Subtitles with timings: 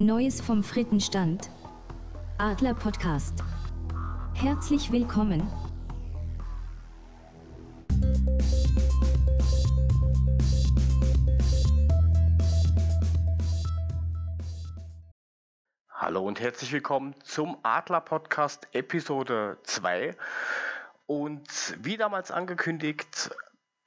[0.00, 1.50] Neues vom Frittenstand.
[2.38, 3.42] Adler Podcast.
[4.32, 5.42] Herzlich willkommen.
[15.90, 20.14] Hallo und herzlich willkommen zum Adler Podcast Episode 2.
[21.06, 23.30] Und wie damals angekündigt,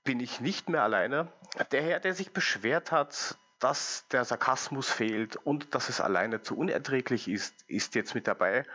[0.03, 1.31] bin ich nicht mehr alleine.
[1.71, 6.57] Der Herr, der sich beschwert hat, dass der Sarkasmus fehlt und dass es alleine zu
[6.57, 8.65] unerträglich ist, ist jetzt mit dabei.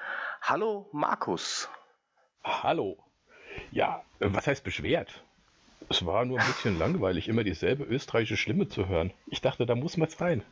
[0.40, 1.68] Hallo Markus.
[2.44, 2.96] Hallo.
[3.72, 5.24] Ja, was heißt beschwert?
[5.88, 9.12] Es war nur ein bisschen langweilig, immer dieselbe österreichische Stimme zu hören.
[9.26, 10.44] Ich dachte, da muss man rein.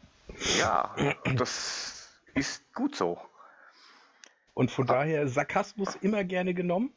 [0.59, 0.95] Ja,
[1.37, 3.19] das ist gut so.
[4.53, 4.95] Und von ah.
[4.95, 6.93] daher Sarkasmus immer gerne genommen.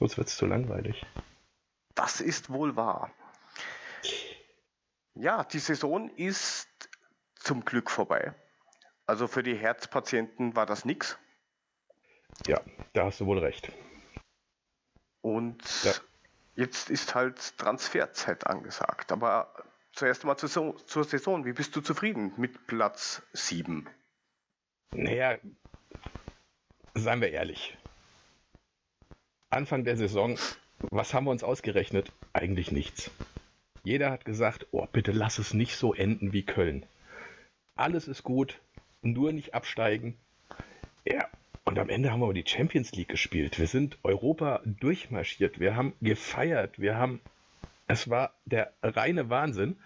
[0.00, 1.06] Sonst wird es zu langweilig.
[1.94, 3.10] Das ist wohl wahr.
[5.18, 6.68] Ja, die Saison ist
[7.36, 8.34] zum Glück vorbei.
[9.06, 11.18] Also für die Herzpatienten war das nichts.
[12.46, 12.60] Ja,
[12.92, 13.72] da hast du wohl recht.
[15.22, 15.92] Und ja.
[16.54, 19.10] jetzt ist halt Transferzeit angesagt.
[19.10, 19.54] Aber
[19.92, 21.46] zuerst mal zur, zur Saison.
[21.46, 23.88] Wie bist du zufrieden mit Platz 7?
[24.92, 25.38] Naja,
[26.94, 27.76] seien wir ehrlich.
[29.48, 30.38] Anfang der Saison,
[30.78, 32.12] was haben wir uns ausgerechnet?
[32.34, 33.10] Eigentlich nichts.
[33.86, 36.84] Jeder hat gesagt, oh, bitte lass es nicht so enden wie Köln.
[37.76, 38.60] Alles ist gut,
[39.00, 40.18] nur nicht absteigen.
[41.04, 41.28] Ja,
[41.64, 43.60] und am Ende haben wir die Champions League gespielt.
[43.60, 45.60] Wir sind Europa durchmarschiert.
[45.60, 46.80] Wir haben gefeiert.
[46.80, 47.20] Wir haben,
[47.86, 49.76] es war der reine Wahnsinn.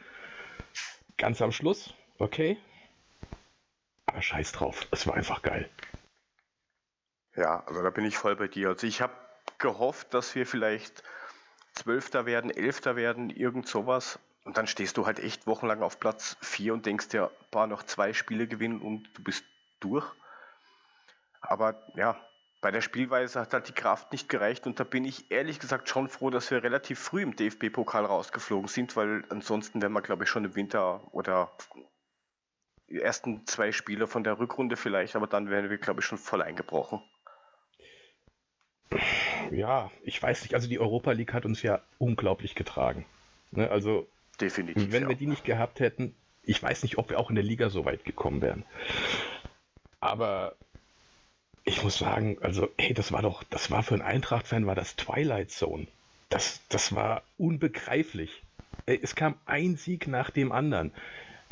[1.18, 2.56] Ganz am Schluss, okay.
[4.06, 4.88] Aber scheiß drauf.
[4.92, 5.68] Es war einfach geil.
[7.36, 8.68] Ja, also da bin ich voll bei dir.
[8.70, 9.12] Also ich habe
[9.58, 11.02] gehofft, dass wir vielleicht
[11.72, 14.18] Zwölfter werden, Elfter werden, irgend sowas.
[14.44, 17.82] Und dann stehst du halt echt wochenlang auf Platz 4 und denkst dir, paar noch
[17.82, 19.44] zwei Spiele gewinnen und du bist
[19.80, 20.06] durch.
[21.40, 22.18] Aber ja,
[22.60, 25.88] bei der Spielweise hat halt die Kraft nicht gereicht und da bin ich ehrlich gesagt
[25.88, 30.24] schon froh, dass wir relativ früh im DFB-Pokal rausgeflogen sind, weil ansonsten wären wir, glaube
[30.24, 31.50] ich, schon im Winter oder
[32.88, 36.18] die ersten zwei Spiele von der Rückrunde vielleicht, aber dann wären wir, glaube ich, schon
[36.18, 37.02] voll eingebrochen
[39.50, 43.04] ja, ich weiß nicht, also die Europa League hat uns ja unglaublich getragen.
[43.52, 44.06] Ne, also,
[44.40, 45.08] Definitiv, wenn ja.
[45.08, 47.84] wir die nicht gehabt hätten, ich weiß nicht, ob wir auch in der Liga so
[47.84, 48.64] weit gekommen wären.
[50.00, 50.54] Aber
[51.64, 54.96] ich muss sagen, also, hey, das war doch, das war für einen Eintracht-Fan, war das
[54.96, 55.86] Twilight Zone.
[56.30, 58.42] Das, das war unbegreiflich.
[58.86, 60.92] Es kam ein Sieg nach dem anderen.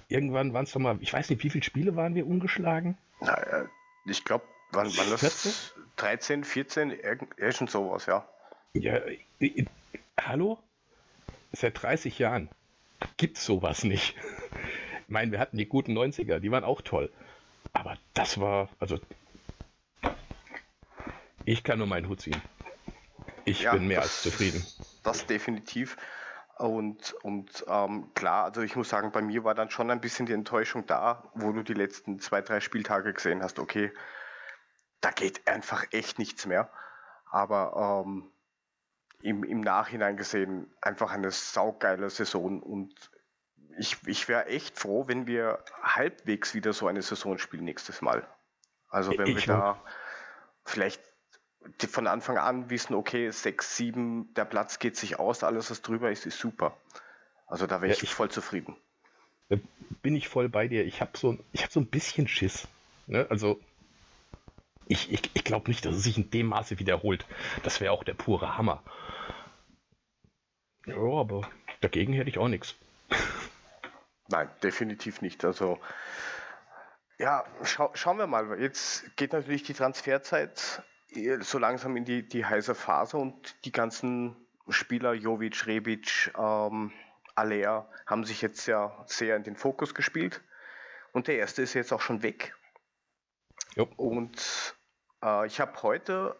[0.09, 2.97] Irgendwann waren es doch mal, ich weiß nicht, wie viele Spiele waren wir ungeschlagen?
[3.20, 3.66] Naja,
[4.06, 5.20] ich glaube, Wann, wann das?
[5.20, 5.53] 14?
[5.98, 8.26] 13, 14, irgend sowas, ja.
[8.72, 9.00] Ja,
[10.20, 10.59] hallo?
[11.53, 12.48] Seit 30 Jahren
[13.16, 14.14] gibt's sowas nicht.
[15.00, 17.10] Ich meine, wir hatten die guten 90er, die waren auch toll.
[17.72, 19.00] Aber das war, also,
[21.47, 22.42] ich kann nur meinen Hut ziehen.
[23.47, 24.62] Ich ja, bin mehr das, als zufrieden.
[25.04, 25.97] Das definitiv.
[26.59, 30.26] Und, und ähm, klar, also ich muss sagen, bei mir war dann schon ein bisschen
[30.26, 33.91] die Enttäuschung da, wo du die letzten zwei, drei Spieltage gesehen hast, okay,
[35.00, 36.70] da geht einfach echt nichts mehr.
[37.31, 38.31] Aber ähm,
[39.22, 43.10] im, im Nachhinein gesehen einfach eine saugeile Saison und
[43.78, 48.26] ich, ich wäre echt froh, wenn wir halbwegs wieder so eine Saison spielen nächstes Mal.
[48.88, 49.82] Also wenn ich wir da
[50.64, 51.00] vielleicht
[51.91, 56.10] von Anfang an wissen, okay, 6, 7, der Platz geht sich aus, alles was drüber
[56.10, 56.76] ist, ist super.
[57.47, 58.76] Also da wäre ich, ja, ich, voll zufrieden.
[60.03, 60.84] Bin ich voll bei dir.
[60.84, 62.69] Ich habe so, hab so ein bisschen Schiss.
[63.06, 63.26] Ne?
[63.30, 63.60] Also
[64.88, 67.26] ich, ich, ich glaube nicht, dass es sich in dem Maße wiederholt.
[67.62, 68.82] Das wäre auch der pure Hammer.
[70.87, 71.49] Ja, aber
[71.81, 72.75] dagegen hätte ich auch nichts.
[74.28, 75.44] Nein, definitiv nicht.
[75.44, 75.78] Also,
[77.19, 78.60] ja, schau, schauen wir mal.
[78.60, 80.82] Jetzt geht natürlich die Transferzeit
[81.41, 84.37] so langsam in die, die heiße Phase und die ganzen
[84.69, 86.93] Spieler, Jovic, Rebic, ähm,
[87.34, 90.43] Alea, haben sich jetzt ja sehr in den Fokus gespielt.
[91.12, 92.54] Und der erste ist jetzt auch schon weg.
[93.74, 93.89] Jo.
[93.97, 94.77] Und
[95.22, 96.36] äh, ich habe heute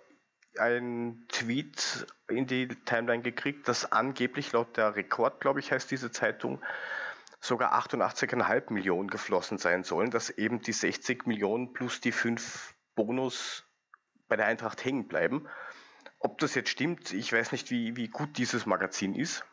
[0.58, 6.10] einen Tweet in die Timeline gekriegt, dass angeblich laut der Rekord, glaube ich, heißt diese
[6.10, 6.60] Zeitung,
[7.40, 13.64] sogar 88,5 Millionen geflossen sein sollen, dass eben die 60 Millionen plus die 5 Bonus
[14.26, 15.48] bei der Eintracht hängen bleiben.
[16.19, 19.44] Ob das jetzt stimmt, ich weiß nicht, wie, wie gut dieses Magazin ist.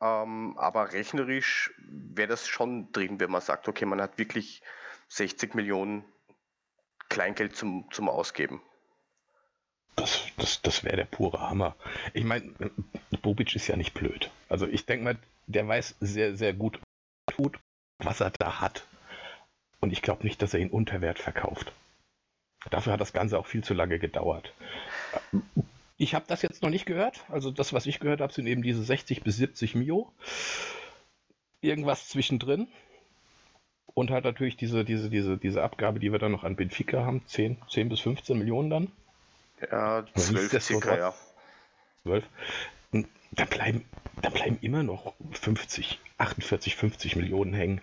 [0.00, 4.62] Ähm, aber rechnerisch wäre das schon drin, wenn man sagt, okay, man hat wirklich
[5.08, 6.04] 60 Millionen
[7.14, 8.60] Kleingeld zum, zum Ausgeben.
[9.94, 11.76] Das, das, das wäre der pure Hammer.
[12.12, 12.52] Ich meine,
[13.22, 14.32] Bobic ist ja nicht blöd.
[14.48, 15.16] Also ich denke mal,
[15.46, 16.80] der weiß sehr, sehr gut,
[17.30, 17.56] tut,
[17.98, 18.88] was er da hat.
[19.78, 21.72] Und ich glaube nicht, dass er ihn unter Wert verkauft.
[22.70, 24.52] Dafür hat das Ganze auch viel zu lange gedauert.
[25.96, 27.24] Ich habe das jetzt noch nicht gehört.
[27.28, 30.12] Also das, was ich gehört habe, sind eben diese 60 bis 70 Mio.
[31.60, 32.66] Irgendwas zwischendrin.
[33.94, 37.24] Und halt natürlich diese, diese, diese, diese Abgabe, die wir dann noch an Benfica haben.
[37.26, 38.92] 10, 10 bis 15 Millionen dann.
[39.70, 41.14] Ja, 12 circa, ja.
[42.02, 42.24] 12.
[43.30, 43.84] Da bleiben,
[44.20, 47.80] da bleiben immer noch 50, 48, 50 Millionen hängen.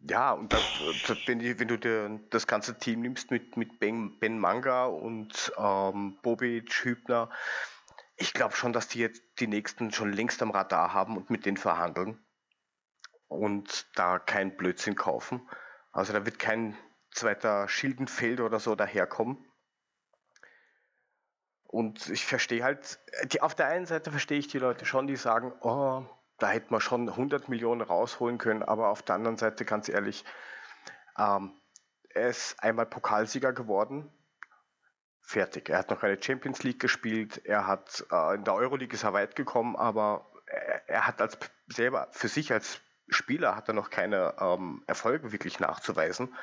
[0.00, 0.62] Ja, und das,
[1.06, 4.86] das, wenn, die, wenn, du dir das ganze Team nimmst mit, mit Ben, ben Manga
[4.86, 7.30] und ähm, Bobic, Hübner,
[8.16, 11.46] ich glaube schon, dass die jetzt die nächsten schon längst am Radar haben und mit
[11.46, 12.18] denen verhandeln
[13.32, 15.48] und da kein Blödsinn kaufen.
[15.90, 16.76] Also da wird kein
[17.10, 19.44] zweiter Schildenfeld oder so daherkommen.
[21.64, 25.16] Und ich verstehe halt, die, auf der einen Seite verstehe ich die Leute schon, die
[25.16, 26.04] sagen, oh,
[26.38, 30.24] da hätte man schon 100 Millionen rausholen können, aber auf der anderen Seite, ganz ehrlich,
[31.16, 31.52] ähm,
[32.10, 34.12] er ist einmal Pokalsieger geworden.
[35.22, 35.70] Fertig.
[35.70, 37.40] Er hat noch keine Champions League gespielt.
[37.46, 41.38] Er hat äh, in der Euroleague ist er weit gekommen, aber er, er, hat als
[41.68, 46.34] selber für sich als Spieler hat er noch keine ähm, Erfolge wirklich nachzuweisen,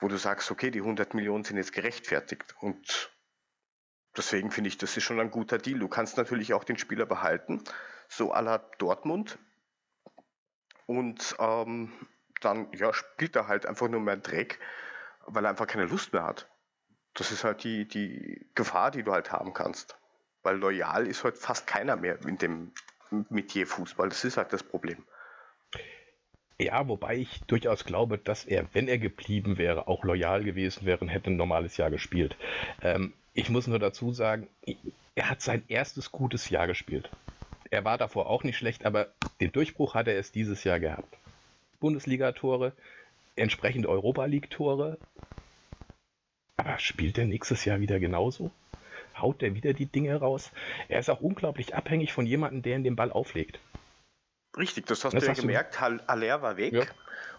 [0.00, 2.54] wo du sagst, okay, die 100 Millionen sind jetzt gerechtfertigt.
[2.60, 3.12] Und
[4.16, 5.78] deswegen finde ich, das ist schon ein guter Deal.
[5.78, 7.62] Du kannst natürlich auch den Spieler behalten,
[8.08, 9.38] so à la Dortmund.
[10.86, 11.92] Und ähm,
[12.40, 14.58] dann ja, spielt er halt einfach nur mehr Dreck,
[15.26, 16.48] weil er einfach keine Lust mehr hat.
[17.14, 19.96] Das ist halt die, die Gefahr, die du halt haben kannst.
[20.42, 22.72] Weil loyal ist heute halt fast keiner mehr in dem
[23.10, 24.08] Metier Fußball.
[24.08, 25.06] Das ist halt das Problem.
[26.58, 30.98] Ja, wobei ich durchaus glaube, dass er, wenn er geblieben wäre, auch loyal gewesen wäre
[30.98, 32.36] und hätte ein normales Jahr gespielt.
[32.82, 34.48] Ähm, ich muss nur dazu sagen,
[35.14, 37.10] er hat sein erstes gutes Jahr gespielt.
[37.70, 39.08] Er war davor auch nicht schlecht, aber
[39.40, 41.16] den Durchbruch hat er es dieses Jahr gehabt.
[41.80, 42.72] Bundesliga-Tore,
[43.34, 44.98] entsprechend Europa League-Tore.
[46.58, 48.50] Aber spielt er nächstes Jahr wieder genauso?
[49.16, 50.52] Haut er wieder die Dinge raus?
[50.88, 53.58] Er ist auch unglaublich abhängig von jemandem, der ihn den Ball auflegt.
[54.56, 55.80] Richtig, das hast das du ja gemerkt.
[55.80, 56.00] Du...
[56.06, 56.84] Aller war weg ja.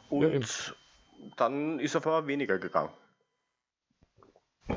[0.09, 0.73] und ja,
[1.37, 2.91] dann ist er auf einmal weniger gegangen.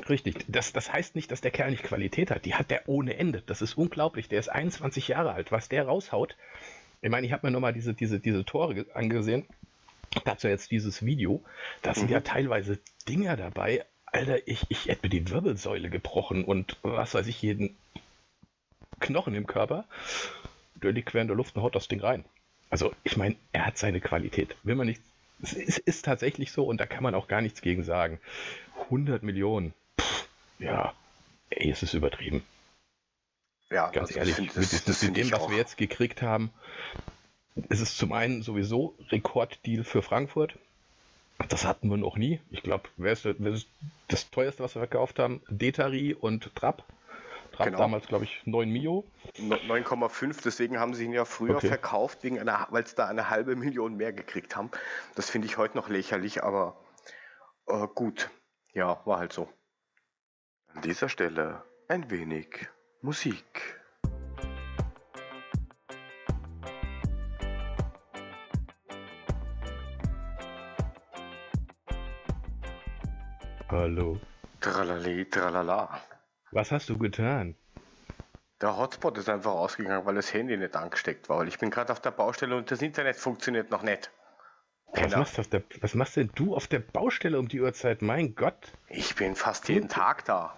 [0.09, 0.45] Richtig.
[0.47, 2.45] Das, das heißt nicht, dass der Kerl nicht Qualität hat.
[2.45, 3.41] Die hat der ohne Ende.
[3.45, 4.27] Das ist unglaublich.
[4.27, 5.51] Der ist 21 Jahre alt.
[5.51, 6.35] Was der raushaut.
[7.01, 9.45] Ich meine, ich habe mir nochmal diese, diese, diese Tore angesehen.
[10.25, 11.41] Dazu jetzt dieses Video.
[11.81, 12.13] Da sind mhm.
[12.13, 13.85] ja teilweise Dinger dabei.
[14.05, 17.77] Alter, ich, ich hätte mir die Wirbelsäule gebrochen und was weiß ich, jeden
[18.99, 19.85] Knochen im Körper.
[20.79, 22.25] Quer in der Luft und haut das Ding rein.
[22.69, 24.55] Also, ich meine, er hat seine Qualität.
[24.63, 25.01] Will man nicht.
[25.41, 28.19] Es ist, ist tatsächlich so und da kann man auch gar nichts gegen sagen.
[28.85, 29.73] 100 Millionen.
[29.99, 30.27] Pff,
[30.59, 30.93] ja,
[31.49, 32.43] ey, es ist übertrieben.
[33.69, 36.51] Ja, ganz also ehrlich, find, das, mit, das mit dem, was wir jetzt gekriegt haben,
[37.69, 40.57] ist es zum einen sowieso Rekorddeal für Frankfurt.
[41.49, 42.39] Das hatten wir noch nie.
[42.49, 43.67] Ich glaube, wer wer ist
[44.07, 45.41] das teuerste, was wir verkauft haben?
[45.49, 46.83] Detari und Trapp.
[47.57, 47.79] Trapp genau.
[47.79, 49.03] damals, glaube ich, 9 Mio.
[49.39, 51.69] 9,5, deswegen haben sie ihn ja früher okay.
[51.69, 54.69] verkauft, weil sie da eine halbe Million mehr gekriegt haben.
[55.15, 56.79] Das finde ich heute noch lächerlich, aber
[57.65, 58.29] äh, gut.
[58.73, 59.49] Ja, war halt so.
[60.67, 62.67] An dieser Stelle ein wenig
[63.01, 63.79] Musik.
[73.69, 74.19] Hallo.
[74.61, 76.01] Tralali, tralala.
[76.51, 77.55] Was hast du getan?
[78.61, 81.39] Der Hotspot ist einfach ausgegangen, weil das Handy nicht angesteckt war.
[81.39, 84.11] Weil ich bin gerade auf der Baustelle und das Internet funktioniert noch nicht.
[84.93, 88.01] Was machst, der, was machst, denn du auf der Baustelle um die Uhrzeit?
[88.01, 88.71] Mein Gott.
[88.87, 90.55] Ich bin fast jeden Tag da.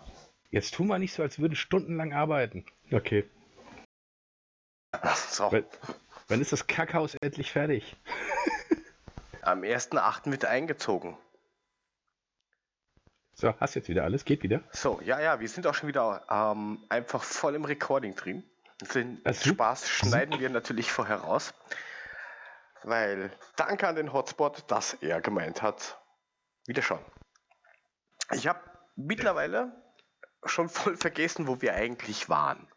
[0.52, 2.66] Jetzt tu mal nicht so, als würden stundenlang arbeiten.
[2.92, 3.30] Okay.
[5.16, 5.52] So.
[5.52, 5.66] Wann,
[6.28, 7.96] wann ist das Kackhaus endlich fertig?
[9.42, 10.32] Am 1.8.
[10.32, 11.18] wird eingezogen.
[13.40, 14.26] So, hast jetzt wieder alles?
[14.26, 14.62] Geht wieder?
[14.74, 18.44] So, ja, ja, wir sind auch schon wieder ähm, einfach voll im Recording drin.
[18.94, 21.54] Den also, Spaß schneiden wir natürlich vorher raus.
[22.84, 25.98] Weil danke an den Hotspot, dass er gemeint hat.
[26.68, 27.00] Wieder schon.
[28.34, 28.60] Ich habe
[28.98, 29.72] mittlerweile
[30.44, 32.68] schon voll vergessen, wo wir eigentlich waren.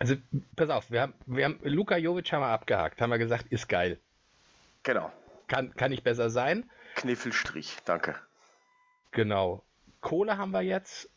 [0.00, 0.16] Also,
[0.56, 3.68] pass auf, wir haben, wir haben Luka Jovic haben wir abgehakt, haben wir gesagt, ist
[3.68, 4.00] geil.
[4.82, 5.12] Genau.
[5.46, 6.68] Kann, kann nicht besser sein.
[6.96, 8.16] Kniffelstrich, danke.
[9.12, 9.62] Genau.
[10.06, 11.08] Kohle haben wir jetzt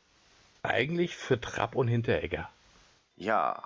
[0.63, 2.49] eigentlich für Trapp und Hinteregger.
[3.17, 3.61] Ja,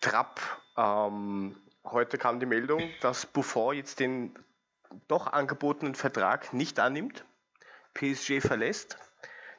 [0.00, 0.40] Trapp
[0.76, 1.54] ähm,
[1.84, 4.36] Heute kam die Meldung, dass Buffon jetzt den
[5.06, 7.24] doch angebotenen Vertrag nicht annimmt,
[7.94, 8.98] PSG verlässt.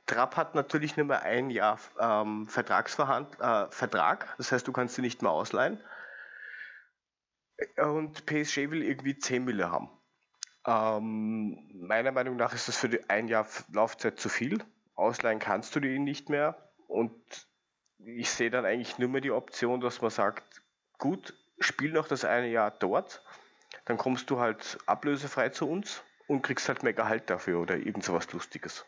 [0.08, 4.96] Trapp hat natürlich nur mehr ein Jahr ähm, Vertragsverhand äh, Vertrag, das heißt, du kannst
[4.96, 5.82] sie nicht mehr ausleihen.
[7.78, 9.90] Und PSG will irgendwie 10 Mille haben.
[10.66, 14.62] Ähm, meiner Meinung nach ist das für die ein Jahr Laufzeit zu viel.
[14.98, 16.58] Ausleihen kannst du ihn nicht mehr.
[16.88, 17.14] Und
[18.00, 20.62] ich sehe dann eigentlich nur mehr die Option, dass man sagt,
[20.98, 23.24] gut, spiel noch das eine Jahr dort,
[23.86, 28.04] dann kommst du halt ablösefrei zu uns und kriegst halt mehr Gehalt dafür oder irgend
[28.04, 28.86] so was Lustiges.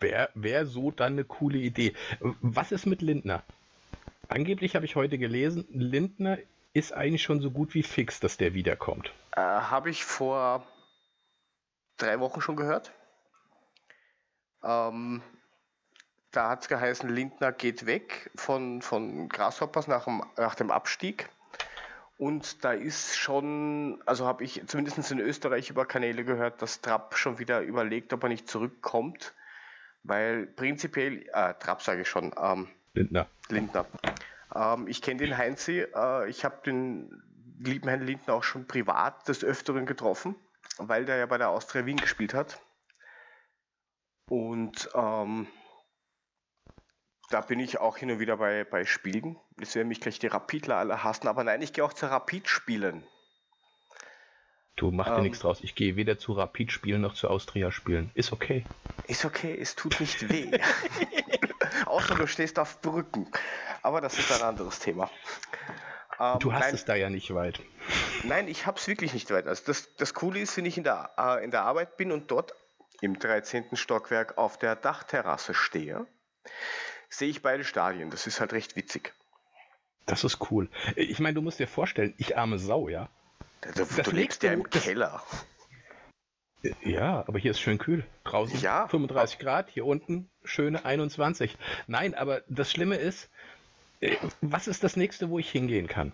[0.00, 1.94] Wäre wär so dann eine coole Idee.
[2.20, 3.42] Was ist mit Lindner?
[4.28, 6.38] Angeblich habe ich heute gelesen, Lindner
[6.72, 9.12] ist eigentlich schon so gut wie fix, dass der wiederkommt.
[9.32, 10.66] Äh, habe ich vor
[11.96, 12.92] drei Wochen schon gehört.
[14.66, 15.22] Ähm,
[16.32, 21.28] da hat es geheißen, Lindner geht weg von, von Grasshoppers nach dem, nach dem Abstieg.
[22.18, 27.16] Und da ist schon, also habe ich zumindest in Österreich über Kanäle gehört, dass Trapp
[27.16, 29.34] schon wieder überlegt, ob er nicht zurückkommt.
[30.02, 33.26] Weil prinzipiell, äh, Trapp sage ich schon, ähm, Lindner.
[33.48, 33.86] Lindner.
[34.54, 37.22] Ähm, ich kenne den Heinzi, äh, ich habe den
[37.58, 40.34] lieben Herrn Lindner auch schon privat des Öfteren getroffen,
[40.78, 42.58] weil der ja bei der Austria Wien gespielt hat.
[44.28, 45.46] Und ähm,
[47.30, 49.38] da bin ich auch hin und wieder bei, bei Spielen.
[49.58, 52.48] Jetzt werden mich gleich die Rapidler alle hassen, aber nein, ich gehe auch zu Rapid
[52.48, 53.06] spielen.
[54.76, 55.60] Du mach dir ähm, nichts draus.
[55.62, 58.10] Ich gehe weder zu Rapid spielen noch zu Austria spielen.
[58.14, 58.64] Ist okay.
[59.06, 60.50] Ist okay, es tut nicht weh.
[61.86, 63.30] Außer du stehst auf Brücken.
[63.82, 65.10] Aber das ist ein anderes Thema.
[66.20, 67.60] Ähm, du hast nein, es da ja nicht weit.
[68.24, 69.46] Nein, ich habe es wirklich nicht weit.
[69.46, 72.30] Also das, das Coole ist, wenn ich in der, äh, in der Arbeit bin und
[72.30, 72.54] dort
[73.00, 73.76] im 13.
[73.76, 76.06] Stockwerk auf der Dachterrasse stehe,
[77.08, 78.10] sehe ich beide Stadien.
[78.10, 79.14] Das ist halt recht witzig.
[80.06, 80.68] Das ist cool.
[80.94, 83.08] Ich meine, du musst dir vorstellen, ich arme Sau, ja.
[83.74, 85.22] Du, du lebst ja im Keller.
[86.82, 88.06] Ja, aber hier ist schön kühl.
[88.24, 91.56] Draußen ja, 35 Grad, hier unten schöne 21.
[91.86, 93.30] Nein, aber das Schlimme ist,
[94.00, 96.12] äh, was ist das nächste, wo ich hingehen kann?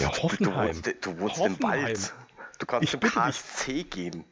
[0.00, 0.82] Ja, Hoffenheim.
[0.82, 1.78] Du wohnst, du wohnst Hoffenheim.
[1.78, 2.14] im Wald.
[2.58, 3.90] Du kannst ich zum KSC mich.
[3.90, 4.24] gehen.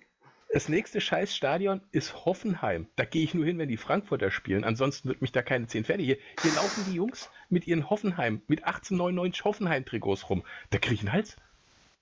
[0.53, 2.87] Das nächste Scheißstadion ist Hoffenheim.
[2.97, 4.65] Da gehe ich nur hin, wenn die Frankfurter spielen.
[4.65, 6.05] Ansonsten wird mich da keine 10 fertig.
[6.05, 10.45] Hier, hier laufen die Jungs mit ihren Hoffenheim, mit 1899 Hoffenheim-Trikots rum.
[10.69, 11.37] Da kriege ich einen Hals.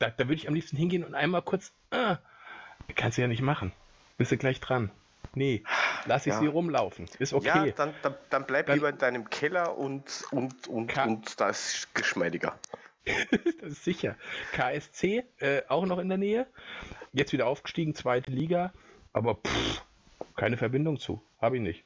[0.01, 1.73] Da, da würde ich am liebsten hingehen und einmal kurz.
[1.93, 2.19] Ah,
[2.97, 3.71] kannst du ja nicht machen.
[4.19, 4.91] Bist du gleich dran.
[5.33, 5.63] Nee,
[6.07, 6.41] lass ich ja.
[6.41, 7.07] sie rumlaufen.
[7.21, 7.47] Ist okay.
[7.47, 11.51] Ja, dann, dann, dann bleib dann, lieber in deinem Keller und, und, und, und da
[11.51, 12.59] ist geschmeidiger.
[13.61, 14.17] das ist sicher.
[14.53, 16.47] KSC, äh, auch noch in der Nähe.
[17.13, 18.73] Jetzt wieder aufgestiegen, zweite Liga.
[19.13, 19.83] Aber pff,
[20.37, 21.23] keine Verbindung zu.
[21.41, 21.85] Habe ich nicht.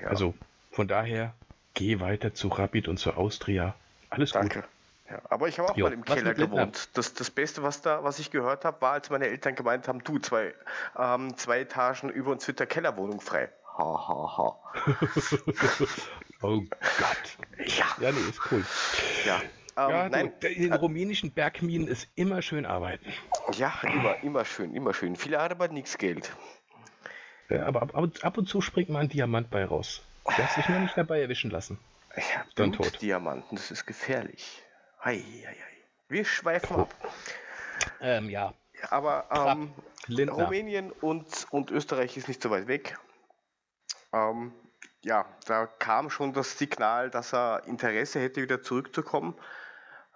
[0.00, 0.08] Ja.
[0.08, 0.34] Also
[0.70, 1.34] von daher,
[1.74, 3.74] geh weiter zu Rapid und zu Austria.
[4.10, 4.60] Alles Danke.
[4.60, 4.68] gut.
[5.10, 6.90] Ja, aber ich habe auch jo, mal im Keller gewohnt.
[6.92, 10.04] Das, das Beste, was, da, was ich gehört habe, war, als meine Eltern gemeint haben,
[10.04, 10.54] du, zwei,
[10.98, 13.48] ähm, zwei Etagen über uns wird der Kellerwohnung frei.
[13.78, 14.58] Ha, ha, ha.
[16.42, 17.38] oh Gott.
[17.64, 17.86] Ja.
[18.00, 18.64] Ja, nee, ist cool.
[19.24, 19.40] Ja.
[19.78, 23.12] Ähm, ja, nein, du, in den äh, rumänischen Bergminen ist immer schön arbeiten.
[23.56, 25.14] Ja, immer, immer schön, immer schön.
[25.14, 26.32] Viele Arbeit, aber nichts Geld.
[27.48, 30.02] Ja, aber ab, ab, und zu springt mal ein Diamant bei raus.
[30.26, 31.78] Der hat sich nur nicht dabei erwischen lassen.
[32.16, 33.00] Ja, Dann tot.
[33.00, 34.62] Diamanten, das ist gefährlich.
[35.04, 35.76] Hei, hei, hei.
[36.08, 36.94] Wir schweifen ab.
[38.00, 38.54] Ähm, ja.
[38.90, 39.72] Aber ähm,
[40.28, 42.98] Rumänien und, und Österreich ist nicht so weit weg.
[44.12, 44.52] Ähm,
[45.02, 49.34] ja, da kam schon das Signal, dass er Interesse hätte, wieder zurückzukommen.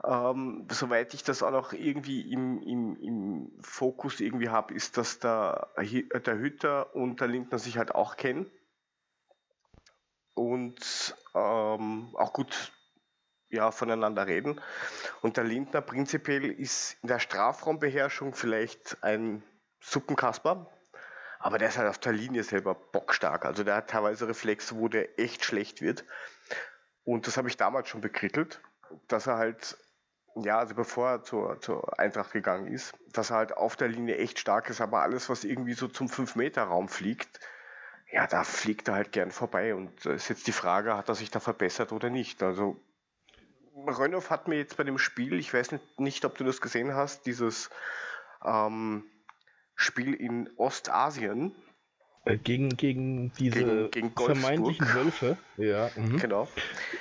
[0.05, 5.21] Ähm, soweit ich das auch noch irgendwie im, im, im Fokus irgendwie habe, ist, dass
[5.21, 8.51] der, der Hütter und der Lindner sich halt auch kennen.
[10.35, 12.73] Und ähm, auch gut
[13.53, 14.61] ja, voneinander reden.
[15.21, 19.43] Und der Lindner prinzipiell ist in der Strafraumbeherrschung vielleicht ein
[19.81, 20.67] Suppenkasper,
[21.39, 23.45] aber der ist halt auf der Linie selber bockstark.
[23.45, 26.05] Also der hat teilweise Reflexe, wo der echt schlecht wird.
[27.05, 28.61] Und das habe ich damals schon bekrittelt,
[29.09, 29.77] dass er halt
[30.37, 34.17] ja, also bevor er zur, zur Eintracht gegangen ist, dass er halt auf der Linie
[34.17, 37.41] echt stark ist, aber alles, was irgendwie so zum 5-Meter-Raum fliegt,
[38.11, 39.75] ja, da fliegt er halt gern vorbei.
[39.75, 42.43] Und ist jetzt die Frage, hat er sich da verbessert oder nicht?
[42.43, 42.77] Also,
[43.75, 46.95] Rönnow hat mir jetzt bei dem Spiel, ich weiß nicht, nicht ob du das gesehen
[46.95, 47.71] hast, dieses
[48.45, 49.05] ähm,
[49.75, 51.55] Spiel in Ostasien,
[52.25, 55.37] gegen, gegen diese gegen, gegen vermeintlichen Wölfe.
[55.57, 56.19] Ja, mhm.
[56.19, 56.49] genau.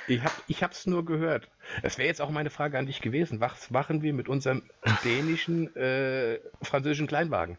[0.08, 1.48] Ich habe ich hab's nur gehört.
[1.82, 3.40] Es wäre jetzt auch meine Frage an dich gewesen.
[3.40, 4.62] Was machen wir mit unserem
[5.04, 7.56] dänischen, äh, französischen Kleinwagen?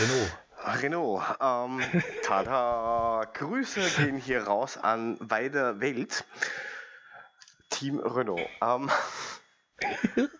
[0.00, 0.82] Renault.
[0.82, 1.22] Renault.
[1.40, 3.24] Ähm, tada!
[3.34, 6.24] Grüße gehen hier raus an Weide Welt.
[7.70, 8.48] Team Renault.
[8.62, 8.90] Ähm,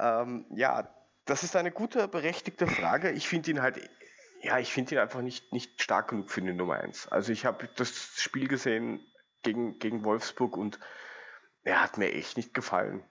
[0.00, 0.88] ähm, ja,
[1.26, 3.10] das ist eine gute, berechtigte Frage.
[3.10, 3.78] Ich finde ihn halt
[4.42, 7.08] ja, ich finde ihn einfach nicht, nicht stark genug für die Nummer 1.
[7.08, 9.00] Also ich habe das Spiel gesehen
[9.42, 10.78] gegen, gegen Wolfsburg und
[11.62, 13.04] er hat mir echt nicht gefallen.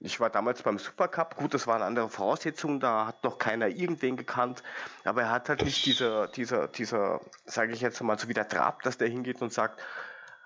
[0.00, 4.16] Ich war damals beim Supercup, gut, das waren andere Voraussetzungen, da hat noch keiner irgendwen
[4.16, 4.62] gekannt,
[5.04, 8.48] aber er hat halt nicht dieser, dieser, dieser, sage ich jetzt mal, so wie der
[8.48, 9.80] Trab, dass der hingeht und sagt,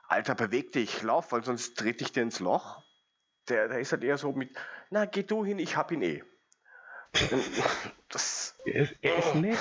[0.06, 2.82] Alter, beweg dich, lauf, weil sonst dreht dich dir ins Loch.
[3.48, 4.56] Der, der ist halt eher so mit,
[4.90, 6.22] na, geh du hin, ich hab ihn eh.
[8.10, 9.58] Das, er, ist, er ist nett.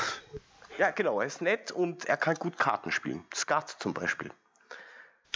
[0.78, 3.24] Ja, genau, er ist nett und er kann gut Karten spielen.
[3.34, 4.32] Skat zum Beispiel.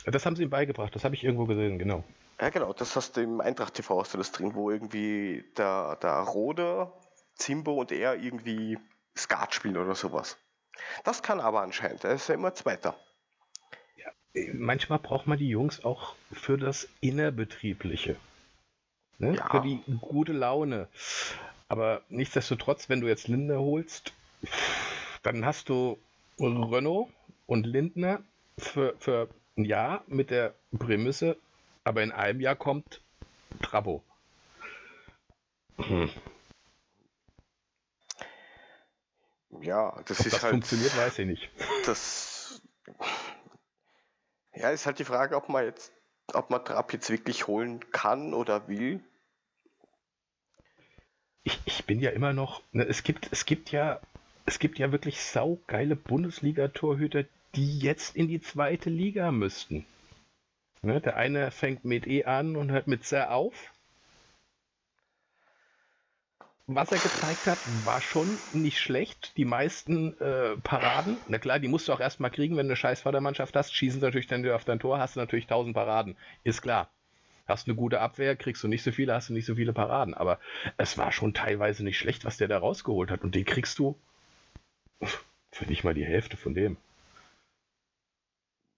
[0.05, 2.03] Das haben sie ihm beigebracht, das habe ich irgendwo gesehen, genau.
[2.39, 5.97] Ja, genau, das hast du im Eintracht TV hast du das drin, wo irgendwie der,
[6.01, 6.91] der Rode,
[7.35, 8.79] Zimbo und er irgendwie
[9.15, 10.37] Skat spielen oder sowas.
[11.03, 12.95] Das kann aber anscheinend, er ist ja immer Zweiter.
[13.95, 14.11] Ja,
[14.53, 18.15] manchmal braucht man die Jungs auch für das Innerbetriebliche.
[19.19, 19.35] Ne?
[19.35, 19.49] Ja.
[19.49, 20.87] Für die gute Laune.
[21.67, 24.13] Aber nichtsdestotrotz, wenn du jetzt Lindner holst,
[25.21, 25.97] dann hast du
[26.39, 27.09] Renault
[27.45, 28.23] und Lindner
[28.57, 31.37] für, für ein Jahr mit der Prämisse,
[31.83, 33.01] aber in einem Jahr kommt
[33.61, 34.03] Trabo.
[35.77, 36.09] Hm.
[39.61, 40.51] Ja, das Ob ist das halt.
[40.51, 41.49] funktioniert, weiß ich nicht.
[41.85, 42.61] Das.
[44.53, 45.91] Ja, ist halt die Frage, ob man jetzt,
[46.33, 49.03] ob man Trab jetzt wirklich holen kann oder will.
[51.43, 52.61] Ich, ich bin ja immer noch.
[52.71, 53.99] Ne, es gibt, es gibt ja,
[54.45, 59.85] es gibt ja wirklich saugeile Bundesliga-Torhüter, die jetzt in die zweite Liga müssten.
[60.81, 63.71] Ne, der eine fängt mit E an und hört mit sehr auf.
[66.65, 69.35] Was er gezeigt hat, war schon nicht schlecht.
[69.37, 72.77] Die meisten äh, Paraden, na klar, die musst du auch erstmal kriegen, wenn du eine
[72.77, 73.75] scheiß Vatermannschaft hast.
[73.75, 76.15] Schießen sie natürlich dann auf dein Tor, hast du natürlich 1000 Paraden.
[76.43, 76.89] Ist klar.
[77.45, 80.13] Hast eine gute Abwehr, kriegst du nicht so viele, hast du nicht so viele Paraden.
[80.13, 80.39] Aber
[80.77, 83.21] es war schon teilweise nicht schlecht, was der da rausgeholt hat.
[83.21, 83.99] Und den kriegst du
[85.51, 86.77] für nicht mal die Hälfte von dem.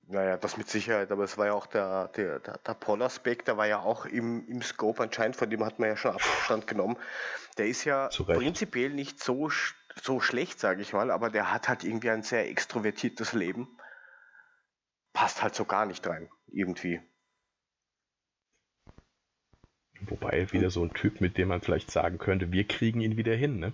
[0.08, 3.56] Naja, das mit Sicherheit, aber es war ja auch der, der, der, der Pollersbeck, der
[3.56, 6.98] war ja auch im, im Scope anscheinend, von dem hat man ja schon Abstand genommen.
[7.58, 9.50] Der ist ja prinzipiell nicht so,
[10.02, 13.68] so schlecht, sage ich mal, aber der hat halt irgendwie ein sehr extrovertiertes Leben.
[15.14, 17.00] Passt halt so gar nicht rein, irgendwie.
[20.02, 23.36] Wobei wieder so ein Typ, mit dem man vielleicht sagen könnte, wir kriegen ihn wieder
[23.36, 23.72] hin, ne?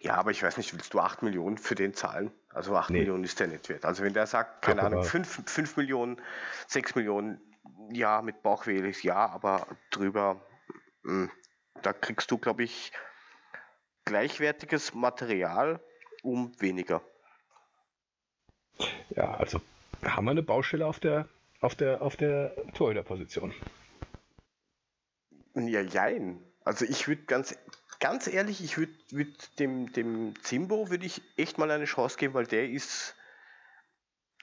[0.00, 2.30] Ja, aber ich weiß nicht, willst du 8 Millionen für den zahlen?
[2.50, 3.00] Also 8 nee.
[3.00, 3.84] Millionen ist der nicht wert.
[3.84, 6.20] Also wenn der sagt, keine Ahnung, 5, 5 Millionen,
[6.68, 7.40] 6 Millionen,
[7.90, 10.40] ja, mit Bauchweh ja, aber drüber,
[11.02, 11.30] mh, hm,
[11.82, 12.92] da kriegst du, glaube ich,
[14.04, 15.80] gleichwertiges Material
[16.22, 17.02] um weniger.
[19.10, 19.60] Ja, also
[20.04, 21.28] haben wir eine Baustelle auf der,
[21.60, 23.52] auf der, auf der Torhüterposition.
[25.54, 26.40] Ja, jein.
[26.64, 27.56] Also ich würde ganz
[28.00, 32.34] ganz ehrlich, ich würde würd dem, dem Zimbo würde ich echt mal eine Chance geben,
[32.34, 33.14] weil der ist,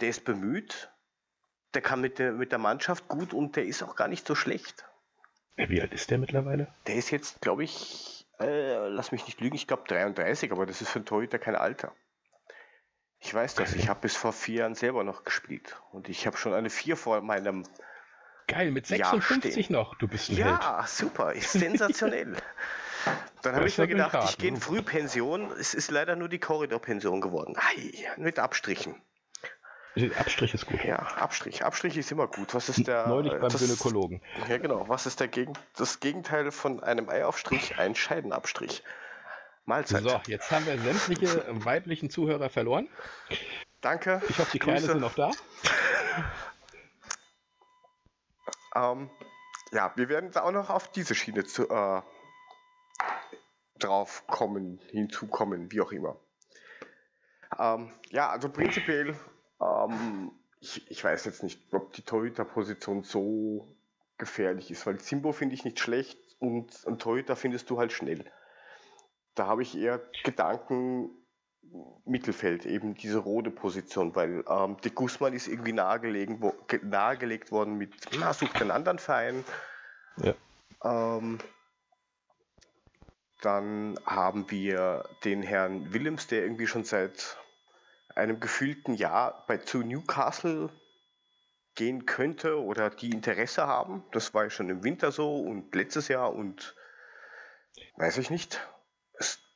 [0.02, 0.92] der ist bemüht,
[1.74, 4.36] der kann mit der, mit der Mannschaft gut und der ist auch gar nicht so
[4.36, 4.86] schlecht.
[5.56, 6.74] Wie alt ist der mittlerweile?
[6.88, 10.82] Der ist jetzt, glaube ich, äh, lass mich nicht lügen, ich glaube 33, aber das
[10.82, 11.94] ist für einen Torhüter kein Alter.
[13.20, 16.38] Ich weiß das, ich habe bis vor vier Jahren selber noch gespielt und ich habe
[16.38, 17.64] schon eine vier vor meinem
[18.48, 20.90] Geil, mit 56 noch, du bist ein Ja, Held.
[20.90, 22.36] super, ist sensationell.
[23.42, 25.52] Dann habe ich mir gedacht, ich gehe in Frühpension.
[25.60, 27.56] Es ist leider nur die Korridorpension geworden.
[27.58, 28.96] Ei, mit Abstrichen.
[30.18, 30.84] Abstrich ist gut.
[30.84, 31.64] Ja, Abstrich.
[31.64, 32.54] Abstrich ist immer gut.
[32.54, 33.08] Was ist der.
[33.08, 34.22] Neulich beim das, Gynäkologen.
[34.50, 34.90] Ja, genau.
[34.90, 37.78] Was ist der Gegen, das Gegenteil von einem Eiaufstrich?
[37.78, 38.84] Ein Scheidenabstrich.
[39.64, 40.04] Mahlzeit.
[40.04, 42.90] So, jetzt haben wir sämtliche weiblichen Zuhörer verloren.
[43.82, 44.22] Danke.
[44.28, 45.32] Ich hoffe, die Kerle sind noch da.
[48.92, 49.10] ähm,
[49.72, 52.02] ja, wir werden auch noch auf diese Schiene zu, äh,
[53.80, 56.18] drauf kommen, hinzukommen, wie auch immer.
[57.60, 59.16] Ähm, ja, also prinzipiell,
[59.62, 63.68] ähm, ich, ich, weiß jetzt nicht, ob die Torhüter-Position so
[64.18, 68.26] gefährlich ist, weil Simbo finde ich nicht schlecht und ein Torhüter findest du halt schnell.
[69.36, 71.10] Da habe ich eher Gedanken
[72.06, 77.78] Mittelfeld, eben diese rote Position, weil ähm, de Guzman ist irgendwie nahegelegen, wo, nahegelegt worden
[77.78, 79.44] mit, na, sucht einen anderen Verein.
[80.18, 80.34] Ja.
[80.84, 81.40] Ähm,
[83.46, 87.38] dann haben wir den Herrn Willems, der irgendwie schon seit
[88.16, 90.70] einem gefühlten Jahr bei zu Newcastle
[91.76, 94.04] gehen könnte oder die Interesse haben.
[94.12, 96.76] Das war ja schon im Winter so und letztes Jahr und
[97.98, 98.66] weiß ich nicht.